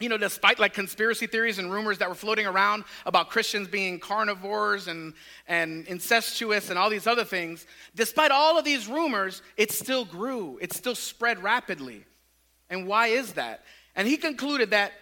you 0.00 0.08
know, 0.08 0.16
despite 0.16 0.58
like 0.58 0.72
conspiracy 0.72 1.26
theories 1.26 1.58
and 1.58 1.70
rumors 1.70 1.98
that 1.98 2.08
were 2.08 2.14
floating 2.14 2.46
around 2.46 2.84
about 3.04 3.28
Christians 3.28 3.68
being 3.68 3.98
carnivores 4.00 4.88
and, 4.88 5.12
and 5.46 5.86
incestuous 5.86 6.70
and 6.70 6.78
all 6.78 6.88
these 6.88 7.06
other 7.06 7.24
things, 7.24 7.66
despite 7.94 8.30
all 8.30 8.58
of 8.58 8.64
these 8.64 8.88
rumors, 8.88 9.42
it 9.58 9.70
still 9.70 10.06
grew. 10.06 10.58
It 10.62 10.72
still 10.72 10.94
spread 10.94 11.42
rapidly. 11.42 12.04
And 12.70 12.86
why 12.86 13.08
is 13.08 13.34
that? 13.34 13.62
And 13.94 14.08
he 14.08 14.16
concluded 14.16 14.70
that 14.70 14.92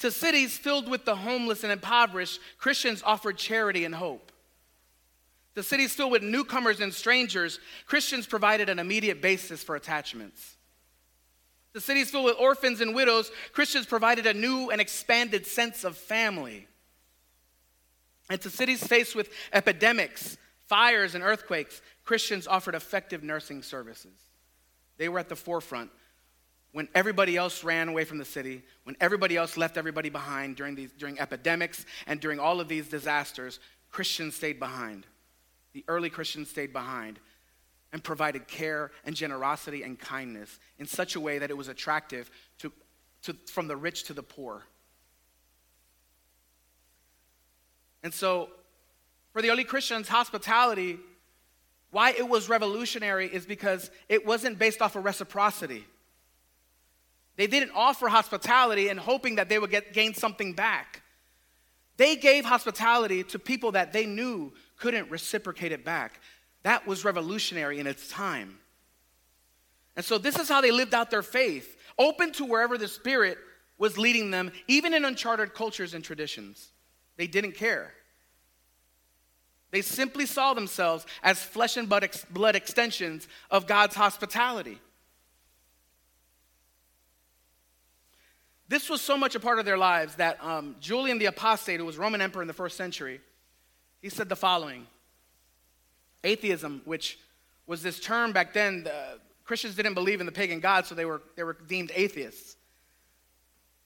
to 0.00 0.10
cities 0.10 0.58
filled 0.58 0.90
with 0.90 1.06
the 1.06 1.16
homeless 1.16 1.62
and 1.62 1.72
impoverished, 1.72 2.38
Christians 2.58 3.02
offered 3.02 3.38
charity 3.38 3.86
and 3.86 3.94
hope. 3.94 4.30
The 5.56 5.62
cities 5.62 5.94
filled 5.94 6.12
with 6.12 6.22
newcomers 6.22 6.80
and 6.80 6.92
strangers, 6.92 7.58
Christians 7.86 8.26
provided 8.26 8.68
an 8.68 8.78
immediate 8.78 9.22
basis 9.22 9.62
for 9.62 9.74
attachments. 9.74 10.56
The 11.72 11.80
cities 11.80 12.10
filled 12.10 12.26
with 12.26 12.36
orphans 12.38 12.82
and 12.82 12.94
widows, 12.94 13.30
Christians 13.54 13.86
provided 13.86 14.26
a 14.26 14.34
new 14.34 14.68
and 14.68 14.82
expanded 14.82 15.46
sense 15.46 15.82
of 15.82 15.96
family. 15.96 16.68
And 18.28 18.38
to 18.42 18.50
cities 18.50 18.86
faced 18.86 19.16
with 19.16 19.30
epidemics, 19.50 20.36
fires, 20.66 21.14
and 21.14 21.24
earthquakes, 21.24 21.80
Christians 22.04 22.46
offered 22.46 22.74
effective 22.74 23.22
nursing 23.22 23.62
services. 23.62 24.18
They 24.98 25.08
were 25.08 25.18
at 25.18 25.30
the 25.30 25.36
forefront 25.36 25.90
when 26.72 26.88
everybody 26.94 27.34
else 27.34 27.64
ran 27.64 27.88
away 27.88 28.04
from 28.04 28.18
the 28.18 28.26
city, 28.26 28.62
when 28.84 28.96
everybody 29.00 29.38
else 29.38 29.56
left 29.56 29.78
everybody 29.78 30.10
behind 30.10 30.56
during, 30.56 30.74
these, 30.74 30.90
during 30.98 31.18
epidemics 31.18 31.86
and 32.06 32.20
during 32.20 32.38
all 32.38 32.60
of 32.60 32.68
these 32.68 32.88
disasters, 32.88 33.58
Christians 33.90 34.34
stayed 34.34 34.58
behind. 34.58 35.06
The 35.76 35.84
early 35.88 36.08
Christians 36.08 36.48
stayed 36.48 36.72
behind 36.72 37.20
and 37.92 38.02
provided 38.02 38.48
care 38.48 38.92
and 39.04 39.14
generosity 39.14 39.82
and 39.82 39.98
kindness 39.98 40.58
in 40.78 40.86
such 40.86 41.16
a 41.16 41.20
way 41.20 41.36
that 41.36 41.50
it 41.50 41.56
was 41.58 41.68
attractive 41.68 42.30
to, 42.60 42.72
to, 43.24 43.36
from 43.52 43.68
the 43.68 43.76
rich 43.76 44.04
to 44.04 44.14
the 44.14 44.22
poor. 44.22 44.64
And 48.02 48.14
so, 48.14 48.48
for 49.34 49.42
the 49.42 49.50
early 49.50 49.64
Christians, 49.64 50.08
hospitality, 50.08 50.98
why 51.90 52.12
it 52.12 52.26
was 52.26 52.48
revolutionary 52.48 53.26
is 53.26 53.44
because 53.44 53.90
it 54.08 54.24
wasn't 54.24 54.58
based 54.58 54.80
off 54.80 54.96
of 54.96 55.04
reciprocity. 55.04 55.84
They 57.36 57.48
didn't 57.48 57.72
offer 57.74 58.08
hospitality 58.08 58.88
and 58.88 58.98
hoping 58.98 59.34
that 59.34 59.50
they 59.50 59.58
would 59.58 59.70
get, 59.70 59.92
gain 59.92 60.14
something 60.14 60.54
back. 60.54 61.02
They 61.98 62.16
gave 62.16 62.46
hospitality 62.46 63.24
to 63.24 63.38
people 63.38 63.72
that 63.72 63.92
they 63.92 64.06
knew 64.06 64.54
couldn't 64.76 65.10
reciprocate 65.10 65.72
it 65.72 65.84
back. 65.84 66.20
That 66.62 66.86
was 66.86 67.04
revolutionary 67.04 67.78
in 67.78 67.86
its 67.86 68.08
time. 68.08 68.58
And 69.94 70.04
so, 70.04 70.18
this 70.18 70.38
is 70.38 70.48
how 70.48 70.60
they 70.60 70.70
lived 70.70 70.94
out 70.94 71.10
their 71.10 71.22
faith, 71.22 71.76
open 71.98 72.32
to 72.32 72.44
wherever 72.44 72.76
the 72.76 72.88
Spirit 72.88 73.38
was 73.78 73.96
leading 73.96 74.30
them, 74.30 74.52
even 74.68 74.94
in 74.94 75.04
uncharted 75.04 75.54
cultures 75.54 75.94
and 75.94 76.04
traditions. 76.04 76.72
They 77.16 77.26
didn't 77.26 77.52
care. 77.52 77.92
They 79.70 79.82
simply 79.82 80.26
saw 80.26 80.54
themselves 80.54 81.06
as 81.22 81.42
flesh 81.42 81.76
and 81.76 81.88
blood 81.88 82.56
extensions 82.56 83.28
of 83.50 83.66
God's 83.66 83.94
hospitality. 83.94 84.80
This 88.68 88.90
was 88.90 89.00
so 89.00 89.16
much 89.16 89.34
a 89.34 89.40
part 89.40 89.58
of 89.58 89.64
their 89.64 89.78
lives 89.78 90.16
that 90.16 90.42
um, 90.42 90.76
Julian 90.80 91.18
the 91.18 91.26
Apostate, 91.26 91.78
who 91.78 91.86
was 91.86 91.98
Roman 91.98 92.20
emperor 92.20 92.42
in 92.42 92.48
the 92.48 92.54
first 92.54 92.76
century, 92.76 93.20
he 94.02 94.08
said 94.08 94.28
the 94.28 94.36
following 94.36 94.86
Atheism, 96.24 96.82
which 96.84 97.18
was 97.66 97.82
this 97.82 98.00
term 98.00 98.32
back 98.32 98.52
then, 98.52 98.84
the 98.84 99.18
Christians 99.44 99.76
didn't 99.76 99.94
believe 99.94 100.20
in 100.20 100.26
the 100.26 100.32
pagan 100.32 100.60
God, 100.60 100.86
so 100.86 100.94
they 100.94 101.04
were, 101.04 101.22
they 101.36 101.44
were 101.44 101.56
deemed 101.66 101.92
atheists. 101.94 102.56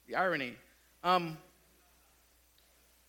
The 0.09 0.17
irony. 0.17 0.57
Um, 1.05 1.39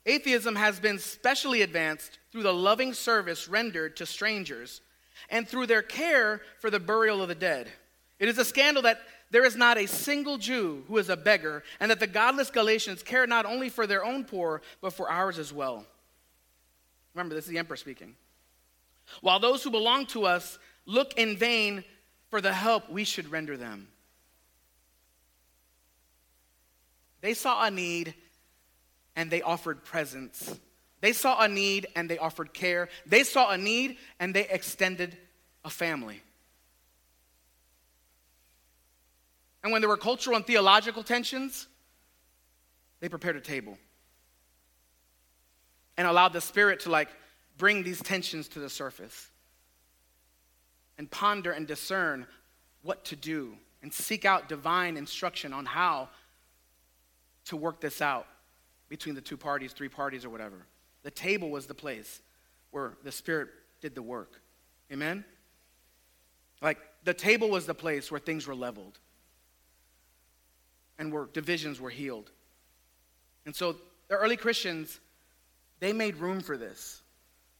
atheism 0.05 0.55
has 0.55 0.79
been 0.79 0.99
specially 0.99 1.61
advanced 1.61 2.19
through 2.31 2.43
the 2.43 2.53
loving 2.53 2.93
service 2.93 3.47
rendered 3.47 3.95
to 3.97 4.05
strangers 4.05 4.81
and 5.29 5.47
through 5.47 5.67
their 5.67 5.81
care 5.81 6.41
for 6.59 6.69
the 6.69 6.79
burial 6.79 7.21
of 7.21 7.27
the 7.27 7.35
dead. 7.35 7.71
It 8.19 8.27
is 8.27 8.37
a 8.37 8.45
scandal 8.45 8.83
that 8.83 9.01
there 9.31 9.45
is 9.45 9.55
not 9.55 9.77
a 9.77 9.87
single 9.87 10.37
Jew 10.37 10.83
who 10.87 10.97
is 10.97 11.09
a 11.09 11.17
beggar, 11.17 11.63
and 11.79 11.89
that 11.89 11.99
the 11.99 12.07
godless 12.07 12.51
Galileans 12.51 13.01
care 13.01 13.25
not 13.25 13.45
only 13.45 13.69
for 13.69 13.87
their 13.87 14.03
own 14.03 14.25
poor, 14.25 14.61
but 14.81 14.93
for 14.93 15.09
ours 15.09 15.39
as 15.39 15.53
well. 15.53 15.85
Remember, 17.13 17.35
this 17.35 17.45
is 17.45 17.51
the 17.51 17.57
emperor 17.57 17.77
speaking 17.77 18.15
while 19.19 19.39
those 19.39 19.63
who 19.63 19.69
belong 19.69 20.05
to 20.07 20.25
us 20.25 20.57
look 20.85 21.13
in 21.17 21.35
vain 21.35 21.83
for 22.29 22.39
the 22.39 22.53
help 22.53 22.89
we 22.89 23.03
should 23.03 23.29
render 23.29 23.57
them. 23.57 23.87
They 27.19 27.33
saw 27.33 27.65
a 27.65 27.69
need 27.69 28.15
and 29.15 29.29
they 29.29 29.41
offered 29.41 29.83
presence. 29.83 30.57
They 31.01 31.13
saw 31.13 31.41
a 31.41 31.47
need 31.47 31.87
and 31.95 32.09
they 32.09 32.17
offered 32.17 32.53
care. 32.53 32.89
They 33.05 33.23
saw 33.23 33.51
a 33.51 33.57
need 33.57 33.97
and 34.19 34.33
they 34.33 34.47
extended 34.47 35.17
a 35.65 35.69
family. 35.69 36.21
And 39.63 39.71
when 39.71 39.81
there 39.81 39.89
were 39.89 39.97
cultural 39.97 40.35
and 40.35 40.45
theological 40.45 41.03
tensions, 41.03 41.67
they 42.99 43.09
prepared 43.09 43.35
a 43.35 43.41
table 43.41 43.77
and 46.01 46.07
allow 46.07 46.27
the 46.27 46.41
Spirit 46.41 46.79
to 46.79 46.89
like 46.89 47.09
bring 47.59 47.83
these 47.83 48.01
tensions 48.01 48.47
to 48.47 48.59
the 48.59 48.71
surface 48.71 49.29
and 50.97 51.11
ponder 51.11 51.51
and 51.51 51.67
discern 51.67 52.25
what 52.81 53.05
to 53.05 53.15
do 53.15 53.53
and 53.83 53.93
seek 53.93 54.25
out 54.25 54.49
divine 54.49 54.97
instruction 54.97 55.53
on 55.53 55.63
how 55.63 56.09
to 57.45 57.55
work 57.55 57.79
this 57.81 58.01
out 58.01 58.25
between 58.89 59.13
the 59.13 59.21
two 59.21 59.37
parties, 59.37 59.73
three 59.73 59.89
parties, 59.89 60.25
or 60.25 60.31
whatever. 60.31 60.65
The 61.03 61.11
table 61.11 61.51
was 61.51 61.67
the 61.67 61.75
place 61.75 62.19
where 62.71 62.93
the 63.03 63.11
Spirit 63.11 63.49
did 63.79 63.93
the 63.93 64.01
work. 64.01 64.41
Amen? 64.91 65.23
Like, 66.63 66.79
the 67.03 67.13
table 67.13 67.47
was 67.47 67.67
the 67.67 67.75
place 67.75 68.09
where 68.09 68.19
things 68.19 68.47
were 68.47 68.55
leveled 68.55 68.97
and 70.97 71.13
where 71.13 71.25
divisions 71.25 71.79
were 71.79 71.91
healed. 71.91 72.31
And 73.45 73.55
so 73.55 73.75
the 74.07 74.15
early 74.15 74.35
Christians, 74.35 74.99
they 75.81 75.91
made 75.91 76.15
room 76.17 76.39
for 76.39 76.55
this. 76.55 77.01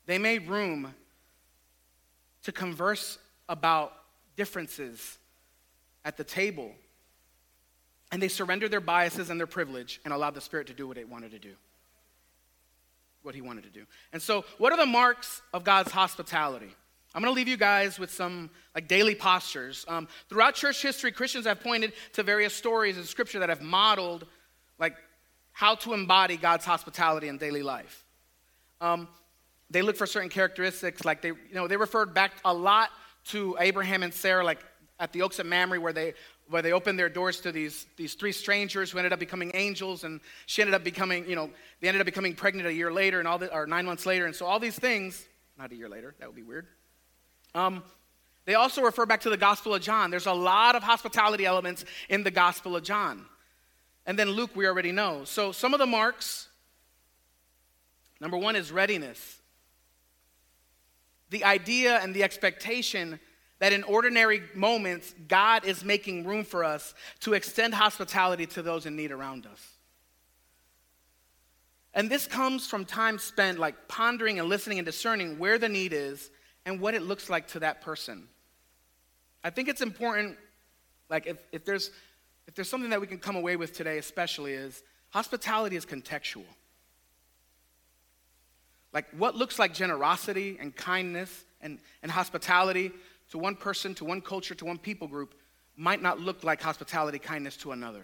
They 0.06 0.18
made 0.18 0.48
room 0.48 0.94
to 2.44 2.52
converse 2.52 3.18
about 3.50 3.94
differences 4.38 5.18
at 6.06 6.18
the 6.18 6.24
table. 6.24 6.72
And 8.12 8.22
they 8.22 8.28
surrendered 8.28 8.72
their 8.72 8.80
biases 8.80 9.30
and 9.30 9.40
their 9.40 9.48
privilege 9.48 10.00
and 10.06 10.14
allowed 10.14 10.36
the 10.36 10.42
Spirit 10.42 10.68
to 10.68 10.74
do 10.74 10.88
what 10.88 10.98
it 10.98 11.10
wanted 11.10 11.32
to 11.32 11.40
do. 11.40 11.54
What 13.24 13.36
he 13.36 13.42
wanted 13.42 13.64
to 13.64 13.70
do. 13.70 13.86
And 14.14 14.22
so, 14.22 14.46
what 14.58 14.72
are 14.72 14.78
the 14.78 14.86
marks 14.86 15.42
of 15.54 15.64
God's 15.64 15.92
hospitality? 15.92 16.74
I'm 17.14 17.22
going 17.22 17.34
to 17.34 17.36
leave 17.36 17.48
you 17.48 17.58
guys 17.58 18.00
with 18.00 18.12
some 18.12 18.50
like 18.74 18.88
daily 18.88 19.16
postures. 19.16 19.86
Um, 19.88 20.08
throughout 20.30 20.56
church 20.56 20.82
history, 20.82 21.12
Christians 21.12 21.46
have 21.46 21.60
pointed 21.60 21.94
to 22.14 22.24
various 22.24 22.54
stories 22.54 22.98
in 22.98 23.04
Scripture 23.04 23.40
that 23.40 23.50
have 23.50 23.62
modeled 23.62 24.26
like 24.80 24.96
how 25.52 25.76
to 25.76 25.94
embody 25.94 26.38
God's 26.38 26.66
hospitality 26.66 27.28
in 27.28 27.38
daily 27.38 27.64
life. 27.64 28.06
Um, 28.82 29.08
they 29.70 29.82
look 29.82 29.96
for 29.96 30.06
certain 30.06 30.30
characteristics, 30.30 31.06
like 31.06 31.22
they, 31.22 31.30
you 31.30 31.54
know, 31.54 31.68
they 31.68 31.78
referred 31.78 32.14
back 32.14 32.34
a 32.44 32.54
lot 32.54 32.90
to 33.28 33.56
Abraham 33.60 34.04
and 34.04 34.14
Sarah, 34.14 34.44
like 34.44 34.60
at 35.00 35.14
the 35.14 35.22
Oaks 35.22 35.40
of 35.40 35.46
Mamre, 35.46 35.80
where 35.80 35.94
they 35.94 36.14
where 36.50 36.62
they 36.62 36.74
opened 36.74 37.00
their 37.00 37.08
doors 37.08 37.40
to 37.40 37.52
these, 37.54 37.86
these 37.96 38.14
three 38.14 38.34
strangers 38.34 38.92
who 38.92 38.98
ended 38.98 39.14
up 39.14 39.20
becoming 39.20 39.52
angels, 39.54 40.04
and 40.04 40.20
she 40.48 40.62
ended 40.62 40.76
up 40.76 40.84
becoming, 40.84 41.28
you 41.30 41.36
know, 41.36 41.50
they 41.80 41.88
ended 41.88 42.02
up 42.02 42.06
becoming 42.06 42.36
pregnant 42.36 42.68
a 42.68 42.74
year 42.74 42.92
later, 42.92 43.20
and 43.20 43.28
all 43.28 43.38
the, 43.38 43.54
or 43.56 43.66
nine 43.66 43.86
months 43.86 44.06
later, 44.06 44.26
and 44.26 44.36
so 44.36 44.46
all 44.46 44.60
these 44.60 44.78
things, 44.78 45.26
not 45.58 45.72
a 45.72 45.76
year 45.76 45.88
later, 45.88 46.14
that 46.20 46.28
would 46.28 46.36
be 46.36 46.44
weird. 46.44 46.68
Um, 47.56 47.84
they 48.44 48.56
also 48.56 48.82
refer 48.82 49.06
back 49.06 49.22
to 49.22 49.30
the 49.30 49.38
Gospel 49.38 49.74
of 49.74 49.82
John. 49.82 50.12
There's 50.12 50.26
a 50.26 50.34
lot 50.34 50.76
of 50.76 50.84
hospitality 50.84 51.46
elements 51.46 51.86
in 52.10 52.24
the 52.24 52.32
Gospel 52.32 52.76
of 52.76 52.84
John. 52.84 53.26
And 54.06 54.20
then 54.20 54.32
Luke, 54.32 54.52
we 54.54 54.68
already 54.68 54.92
know. 54.92 55.24
So 55.24 55.54
some 55.54 55.74
of 55.74 55.80
the 55.80 55.86
marks 55.86 56.50
number 58.22 58.38
one 58.38 58.56
is 58.56 58.72
readiness. 58.72 59.40
The 61.32 61.44
idea 61.44 61.98
and 61.98 62.14
the 62.14 62.24
expectation 62.24 63.20
that 63.60 63.74
in 63.74 63.84
ordinary 63.84 64.42
moments, 64.56 65.14
God 65.28 65.66
is 65.66 65.84
making 65.84 66.26
room 66.26 66.44
for 66.44 66.64
us 66.64 66.94
to 67.20 67.34
extend 67.34 67.74
hospitality 67.74 68.46
to 68.48 68.62
those 68.62 68.86
in 68.86 68.96
need 68.96 69.12
around 69.12 69.46
us. 69.46 69.78
And 71.94 72.10
this 72.10 72.26
comes 72.26 72.68
from 72.68 72.86
time 72.86 73.20
spent 73.20 73.60
like 73.60 73.88
pondering 73.88 74.40
and 74.40 74.48
listening 74.48 74.80
and 74.80 74.86
discerning 74.86 75.38
where 75.38 75.60
the 75.60 75.70
need 75.70 75.94
is 75.94 76.32
and 76.66 76.80
what 76.80 76.94
it 76.94 77.02
looks 77.02 77.30
like 77.30 77.50
to 77.50 77.60
that 77.60 77.82
person. 77.82 78.28
I 79.44 79.50
think 79.50 79.68
it's 79.68 79.82
important, 79.82 80.38
like, 81.10 81.28
if, 81.28 81.38
if, 81.52 81.66
there's, 81.66 81.92
if 82.48 82.56
there's 82.56 82.70
something 82.70 82.92
that 82.92 83.02
we 83.02 83.08
can 83.08 83.18
come 83.18 83.36
away 83.36 83.56
with 83.56 83.74
today, 83.74 83.98
especially, 83.98 84.54
is 84.54 84.84
hospitality 85.10 85.76
is 85.76 85.86
contextual. 85.86 86.46
Like, 88.94 89.06
what 89.18 89.36
looks 89.36 89.58
like 89.58 89.74
generosity 89.74 90.58
and 90.60 90.76
kindness 90.76 91.46
and, 91.62 91.80
and 92.04 92.12
hospitality 92.12 92.92
to 93.32 93.38
one 93.38 93.56
person, 93.56 93.96
to 93.96 94.06
one 94.06 94.22
culture, 94.22 94.56
to 94.56 94.66
one 94.66 94.78
people 94.78 95.08
group 95.08 95.34
might 95.78 96.02
not 96.02 96.20
look 96.20 96.44
like 96.44 96.62
hospitality, 96.62 97.18
kindness 97.18 97.56
to 97.58 97.72
another. 97.72 98.04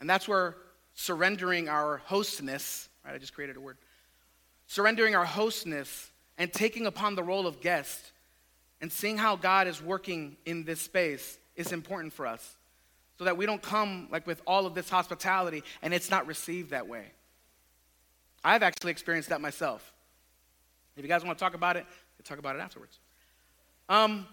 And 0.00 0.08
that's 0.08 0.28
where 0.28 0.56
surrendering 0.94 1.68
our 1.68 2.00
hostness, 2.08 2.88
right? 3.04 3.14
I 3.14 3.18
just 3.18 3.34
created 3.34 3.56
a 3.56 3.60
word. 3.60 3.78
Surrendering 4.66 5.14
our 5.14 5.26
hostness 5.26 6.08
and 6.38 6.52
taking 6.52 6.86
upon 6.86 7.14
the 7.14 7.22
role 7.22 7.46
of 7.46 7.60
guest 7.60 8.12
and 8.80 8.92
seeing 8.92 9.18
how 9.18 9.36
God 9.36 9.66
is 9.66 9.82
working 9.82 10.36
in 10.44 10.64
this 10.64 10.80
space 10.80 11.38
is 11.54 11.72
important 11.72 12.12
for 12.12 12.26
us 12.26 12.56
so 13.18 13.24
that 13.24 13.36
we 13.36 13.46
don't 13.46 13.62
come 13.62 14.08
like 14.10 14.26
with 14.26 14.42
all 14.46 14.66
of 14.66 14.74
this 14.74 14.90
hospitality 14.90 15.62
and 15.82 15.94
it's 15.94 16.10
not 16.10 16.26
received 16.26 16.70
that 16.70 16.86
way. 16.86 17.06
I've 18.46 18.62
actually 18.62 18.92
experienced 18.92 19.30
that 19.30 19.40
myself. 19.40 19.92
If 20.96 21.02
you 21.02 21.08
guys 21.08 21.24
want 21.24 21.36
to 21.36 21.44
talk 21.44 21.54
about 21.54 21.76
it, 21.76 21.84
we'll 22.16 22.24
talk 22.24 22.38
about 22.38 22.54
it 22.54 22.60
afterwards. 22.60 23.00
Um, 23.88 24.24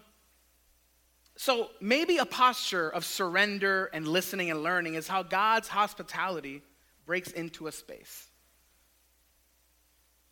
so 1.34 1.70
maybe 1.80 2.18
a 2.18 2.24
posture 2.24 2.88
of 2.88 3.04
surrender 3.04 3.90
and 3.92 4.06
listening 4.06 4.52
and 4.52 4.62
learning 4.62 4.94
is 4.94 5.08
how 5.08 5.24
God's 5.24 5.66
hospitality 5.66 6.62
breaks 7.06 7.32
into 7.32 7.66
a 7.66 7.72
space. 7.72 8.28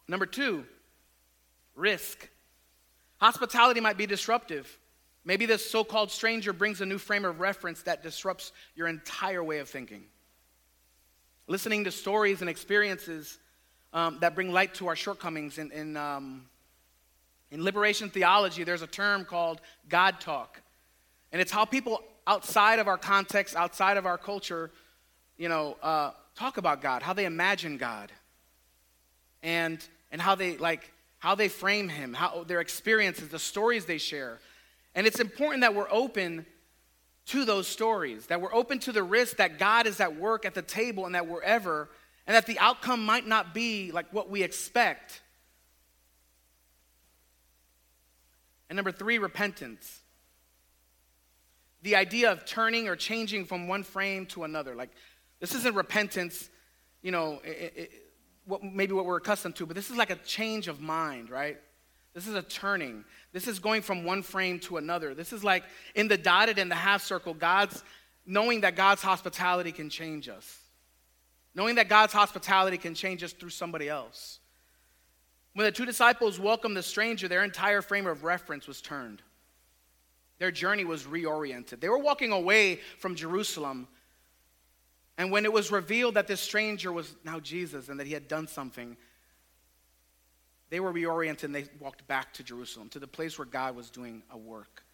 Number 0.07 0.26
two, 0.26 0.64
risk. 1.74 2.28
Hospitality 3.18 3.80
might 3.80 3.99
be 3.99 4.07
disruptive. 4.07 4.78
Maybe 5.24 5.45
this 5.45 5.68
so 5.68 5.83
called 5.83 6.12
stranger 6.12 6.53
brings 6.53 6.80
a 6.80 6.87
new 6.87 6.99
frame 6.99 7.24
of 7.24 7.41
reference 7.41 7.83
that 7.83 8.05
disrupts 8.05 8.53
your 8.76 8.87
entire 8.87 9.43
way 9.43 9.59
of 9.59 9.68
thinking. 9.68 10.05
Listening 11.49 11.83
to 11.83 11.91
stories 11.91 12.43
and 12.43 12.49
experiences 12.49 13.41
um, 13.93 14.18
that 14.20 14.34
bring 14.34 14.53
light 14.53 14.74
to 14.74 14.88
our 14.88 14.97
shortcomings. 14.97 15.59
In, 15.59 15.70
in, 15.72 15.97
um, 15.97 16.47
in 17.51 17.62
liberation 17.62 18.11
theology, 18.11 18.64
there's 18.64 18.82
a 18.82 18.86
term 18.86 19.24
called 19.24 19.61
God 19.88 20.20
talk. 20.20 20.61
And 21.32 21.40
it's 21.40 21.53
how 21.53 21.64
people 21.64 22.03
outside 22.26 22.78
of 22.78 22.88
our 22.88 22.99
context, 22.99 23.57
outside 23.57 23.97
of 23.97 24.07
our 24.07 24.18
culture, 24.18 24.70
you 25.36 25.49
know, 25.49 25.76
uh, 25.82 26.12
talk 26.34 26.57
about 26.57 26.80
God, 26.80 27.03
how 27.03 27.12
they 27.12 27.24
imagine 27.24 27.76
God, 27.76 28.12
and, 29.43 29.84
and 30.11 30.20
how 30.20 30.34
they, 30.34 30.57
like, 30.57 30.93
how 31.18 31.34
they 31.34 31.49
frame 31.49 31.88
him, 31.88 32.14
how 32.14 32.45
their 32.45 32.61
experiences, 32.61 33.28
the 33.28 33.38
stories 33.38 33.84
they 33.84 33.99
share. 33.99 34.38
And 34.95 35.07
it's 35.07 35.20
important 35.20 35.62
that 35.62 35.74
we're 35.74 35.90
open 35.90 36.47
to 37.26 37.45
those 37.45 37.68
stories, 37.68 38.26
that 38.26 38.40
we're 38.40 38.55
open 38.55 38.78
to 38.80 38.93
the 38.93 39.03
risk 39.03 39.36
that 39.36 39.59
God 39.59 39.86
is 39.86 40.01
at 40.01 40.16
work 40.16 40.45
at 40.45 40.55
the 40.55 40.62
table 40.62 41.07
and 41.07 41.14
that 41.14 41.26
wherever, 41.28 41.88
and 42.27 42.37
that 42.37 42.47
the 42.47 42.59
outcome 42.59 43.05
might 43.05 43.27
not 43.27 43.53
be 43.55 43.91
like 43.93 44.12
what 44.12 44.31
we 44.31 44.43
expect. 44.43 45.23
And 48.68 48.77
number 48.77 48.93
three, 48.93 49.18
repentance. 49.18 50.01
The 51.83 51.97
idea 51.97 52.31
of 52.31 52.45
turning 52.45 52.89
or 52.89 52.97
changing 52.97 53.45
from 53.45 53.68
one 53.68 53.83
frame 53.83 54.27
to 54.27 54.45
another. 54.45 54.75
Like, 54.75 54.91
this 55.41 55.55
isn't 55.55 55.75
repentance, 55.75 56.49
you 57.03 57.11
know, 57.11 57.41
it, 57.45 57.73
it, 57.77 57.91
what, 58.45 58.62
maybe 58.62 58.93
what 58.93 59.05
we're 59.05 59.16
accustomed 59.16 59.57
to, 59.57 59.66
but 59.66 59.75
this 59.75 59.91
is 59.91 59.97
like 59.97 60.11
a 60.11 60.16
change 60.16 60.68
of 60.68 60.81
mind, 60.81 61.31
right? 61.31 61.59
This 62.14 62.27
is 62.27 62.35
a 62.35 62.43
turning. 62.43 63.05
This 63.33 63.49
is 63.49 63.59
going 63.59 63.83
from 63.83 64.05
one 64.05 64.23
frame 64.23 64.61
to 64.61 64.77
another. 64.77 65.14
This 65.14 65.33
is 65.33 65.43
like 65.43 65.64
in 65.95 66.09
the 66.09 66.16
dotted 66.16 66.59
and 66.59 66.70
the 66.70 66.77
half 66.77 67.03
circle, 67.03 67.35
God's 67.35 67.83
knowing 68.25 68.61
that 68.61 68.77
God's 68.77 69.03
hospitality 69.03 69.73
can 69.73 69.91
change 69.91 70.29
us. 70.29 70.62
Knowing 71.55 71.74
that 71.74 71.88
God's 71.88 72.12
hospitality 72.12 72.78
can 72.78 72.94
change 72.94 73.22
us 73.22 73.32
through 73.32 73.50
somebody 73.50 73.88
else. 73.88 74.40
When 75.55 75.66
the 75.66 75.72
two 75.72 75.84
disciples 75.84 76.40
welcomed 76.40 76.76
the 76.76 76.82
stranger, 76.82 77.28
their 77.28 77.44
entire 77.44 77.82
frame 77.82 78.07
of 78.07 78.24
reference 78.24 78.66
was 78.66 78.80
turned. 78.80 79.22
Their 80.38 80.50
journey 80.50 80.84
was 80.84 81.05
reoriented. 81.05 81.80
They 81.80 81.90
were 81.90 81.98
walking 81.98 82.32
away 82.32 82.80
from 82.98 83.14
Jerusalem 83.14 83.86
and 85.18 85.30
when 85.30 85.44
it 85.44 85.53
was 85.53 85.70
revealed 85.70 86.14
that 86.14 86.26
this 86.26 86.40
stranger 86.40 86.92
was 86.92 87.14
now 87.24 87.38
Jesus 87.40 87.88
and 87.88 88.00
that 88.00 88.07
he 88.07 88.12
had 88.12 88.28
done 88.28 88.46
something, 88.46 88.96
they 90.70 90.80
were 90.80 90.92
reoriented 90.92 91.44
and 91.44 91.55
they 91.55 91.66
walked 91.78 92.07
back 92.07 92.32
to 92.34 92.42
Jerusalem, 92.42 92.88
to 92.90 92.98
the 92.98 93.07
place 93.07 93.38
where 93.38 93.46
God 93.46 93.76
was 93.76 93.90
doing 93.90 94.22
a 94.30 94.38
work. 94.38 94.84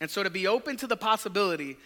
And 0.00 0.10
so 0.10 0.22
to 0.22 0.30
be 0.30 0.46
open 0.46 0.76
to 0.78 0.86
the 0.86 0.96
possibility 0.96 1.78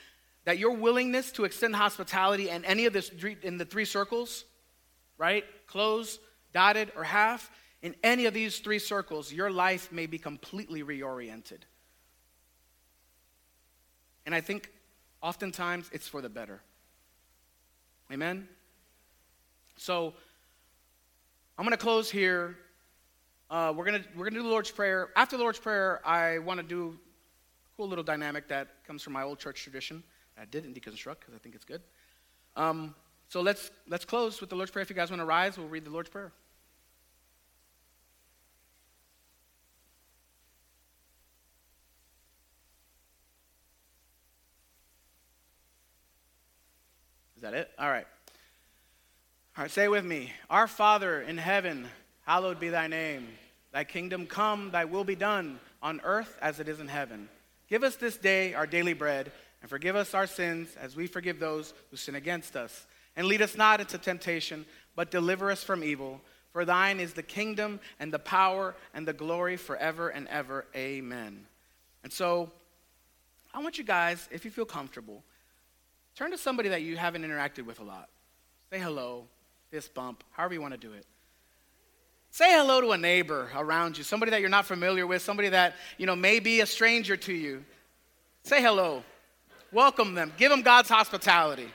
that 0.48 0.56
your 0.56 0.70
willingness 0.70 1.30
to 1.30 1.44
extend 1.44 1.76
hospitality 1.76 2.48
in 2.48 2.64
any 2.64 2.86
of 2.86 2.94
this 2.94 3.10
in 3.42 3.58
the 3.58 3.66
three 3.66 3.84
circles, 3.84 4.46
right? 5.18 5.44
Close, 5.66 6.18
dotted, 6.54 6.90
or 6.96 7.04
half, 7.04 7.50
in 7.82 7.94
any 8.02 8.24
of 8.24 8.32
these 8.32 8.58
three 8.58 8.78
circles, 8.78 9.30
your 9.30 9.50
life 9.50 9.92
may 9.92 10.06
be 10.06 10.16
completely 10.16 10.82
reoriented. 10.82 11.58
And 14.24 14.34
I 14.34 14.40
think 14.40 14.72
oftentimes 15.20 15.90
it's 15.92 16.08
for 16.08 16.22
the 16.22 16.30
better. 16.30 16.62
Amen? 18.10 18.48
So, 19.76 20.14
I'm 21.58 21.64
going 21.66 21.76
to 21.76 21.84
close 21.84 22.10
here. 22.10 22.56
Uh, 23.50 23.74
we're 23.76 23.84
going 23.84 24.02
we're 24.16 24.24
gonna 24.24 24.36
do 24.36 24.44
the 24.44 24.48
Lord's 24.48 24.70
Prayer. 24.70 25.10
After 25.14 25.36
the 25.36 25.42
Lord's 25.42 25.58
Prayer, 25.58 26.00
I 26.06 26.38
want 26.38 26.58
to 26.58 26.66
do 26.66 26.96
a 26.96 27.76
cool 27.76 27.86
little 27.86 28.02
dynamic 28.02 28.48
that 28.48 28.68
comes 28.86 29.02
from 29.02 29.12
my 29.12 29.24
old 29.24 29.38
church 29.38 29.62
tradition. 29.62 30.02
I 30.40 30.44
didn't 30.44 30.74
deconstruct 30.74 31.20
because 31.20 31.34
I 31.34 31.38
think 31.38 31.54
it's 31.54 31.64
good. 31.64 31.82
Um, 32.56 32.94
so 33.28 33.40
let's, 33.40 33.70
let's 33.88 34.04
close 34.04 34.40
with 34.40 34.50
the 34.50 34.56
Lord's 34.56 34.70
Prayer. 34.70 34.82
If 34.82 34.90
you 34.90 34.96
guys 34.96 35.10
want 35.10 35.20
to 35.20 35.26
rise, 35.26 35.58
we'll 35.58 35.68
read 35.68 35.84
the 35.84 35.90
Lord's 35.90 36.08
Prayer. 36.08 36.32
Is 47.36 47.42
that 47.42 47.54
it? 47.54 47.70
All 47.78 47.88
right. 47.88 48.06
All 49.56 49.62
right, 49.62 49.70
say 49.70 49.86
with 49.86 50.04
me. 50.04 50.32
Our 50.50 50.66
Father 50.66 51.20
in 51.20 51.38
heaven, 51.38 51.86
hallowed 52.26 52.58
be 52.58 52.68
thy 52.68 52.88
name. 52.88 53.28
Thy 53.72 53.84
kingdom 53.84 54.26
come, 54.26 54.70
thy 54.70 54.86
will 54.86 55.04
be 55.04 55.14
done 55.14 55.60
on 55.82 56.00
earth 56.02 56.36
as 56.40 56.58
it 56.58 56.68
is 56.68 56.80
in 56.80 56.88
heaven. 56.88 57.28
Give 57.68 57.84
us 57.84 57.96
this 57.96 58.16
day 58.16 58.54
our 58.54 58.66
daily 58.66 58.92
bread, 58.92 59.30
and 59.60 59.70
forgive 59.70 59.96
us 59.96 60.14
our 60.14 60.26
sins 60.26 60.76
as 60.80 60.96
we 60.96 61.06
forgive 61.06 61.38
those 61.38 61.74
who 61.90 61.96
sin 61.96 62.14
against 62.14 62.56
us. 62.56 62.86
And 63.16 63.26
lead 63.26 63.42
us 63.42 63.56
not 63.56 63.80
into 63.80 63.98
temptation, 63.98 64.64
but 64.94 65.10
deliver 65.10 65.50
us 65.50 65.64
from 65.64 65.82
evil. 65.82 66.20
For 66.52 66.64
thine 66.64 67.00
is 67.00 67.12
the 67.12 67.22
kingdom 67.22 67.80
and 67.98 68.12
the 68.12 68.18
power 68.18 68.74
and 68.94 69.06
the 69.06 69.12
glory 69.12 69.56
forever 69.56 70.08
and 70.08 70.28
ever. 70.28 70.66
Amen. 70.74 71.46
And 72.04 72.12
so, 72.12 72.50
I 73.52 73.62
want 73.62 73.78
you 73.78 73.84
guys, 73.84 74.28
if 74.30 74.44
you 74.44 74.50
feel 74.50 74.64
comfortable, 74.64 75.24
Turn 76.18 76.32
to 76.32 76.38
somebody 76.38 76.70
that 76.70 76.82
you 76.82 76.96
haven't 76.96 77.22
interacted 77.22 77.64
with 77.64 77.78
a 77.78 77.84
lot. 77.84 78.08
Say 78.70 78.80
hello, 78.80 79.26
fist 79.70 79.94
bump, 79.94 80.24
however 80.32 80.52
you 80.52 80.60
want 80.60 80.74
to 80.74 80.78
do 80.78 80.92
it. 80.92 81.06
Say 82.32 82.50
hello 82.50 82.80
to 82.80 82.90
a 82.90 82.98
neighbor 82.98 83.48
around 83.54 83.96
you, 83.96 84.02
somebody 84.02 84.30
that 84.30 84.40
you're 84.40 84.50
not 84.50 84.66
familiar 84.66 85.06
with, 85.06 85.22
somebody 85.22 85.50
that, 85.50 85.76
you 85.96 86.06
know, 86.06 86.16
may 86.16 86.40
be 86.40 86.60
a 86.60 86.66
stranger 86.66 87.16
to 87.16 87.32
you. 87.32 87.64
Say 88.42 88.60
hello. 88.60 89.04
Welcome 89.72 90.14
them. 90.14 90.32
Give 90.38 90.50
them 90.50 90.62
God's 90.62 90.88
hospitality. 90.88 91.68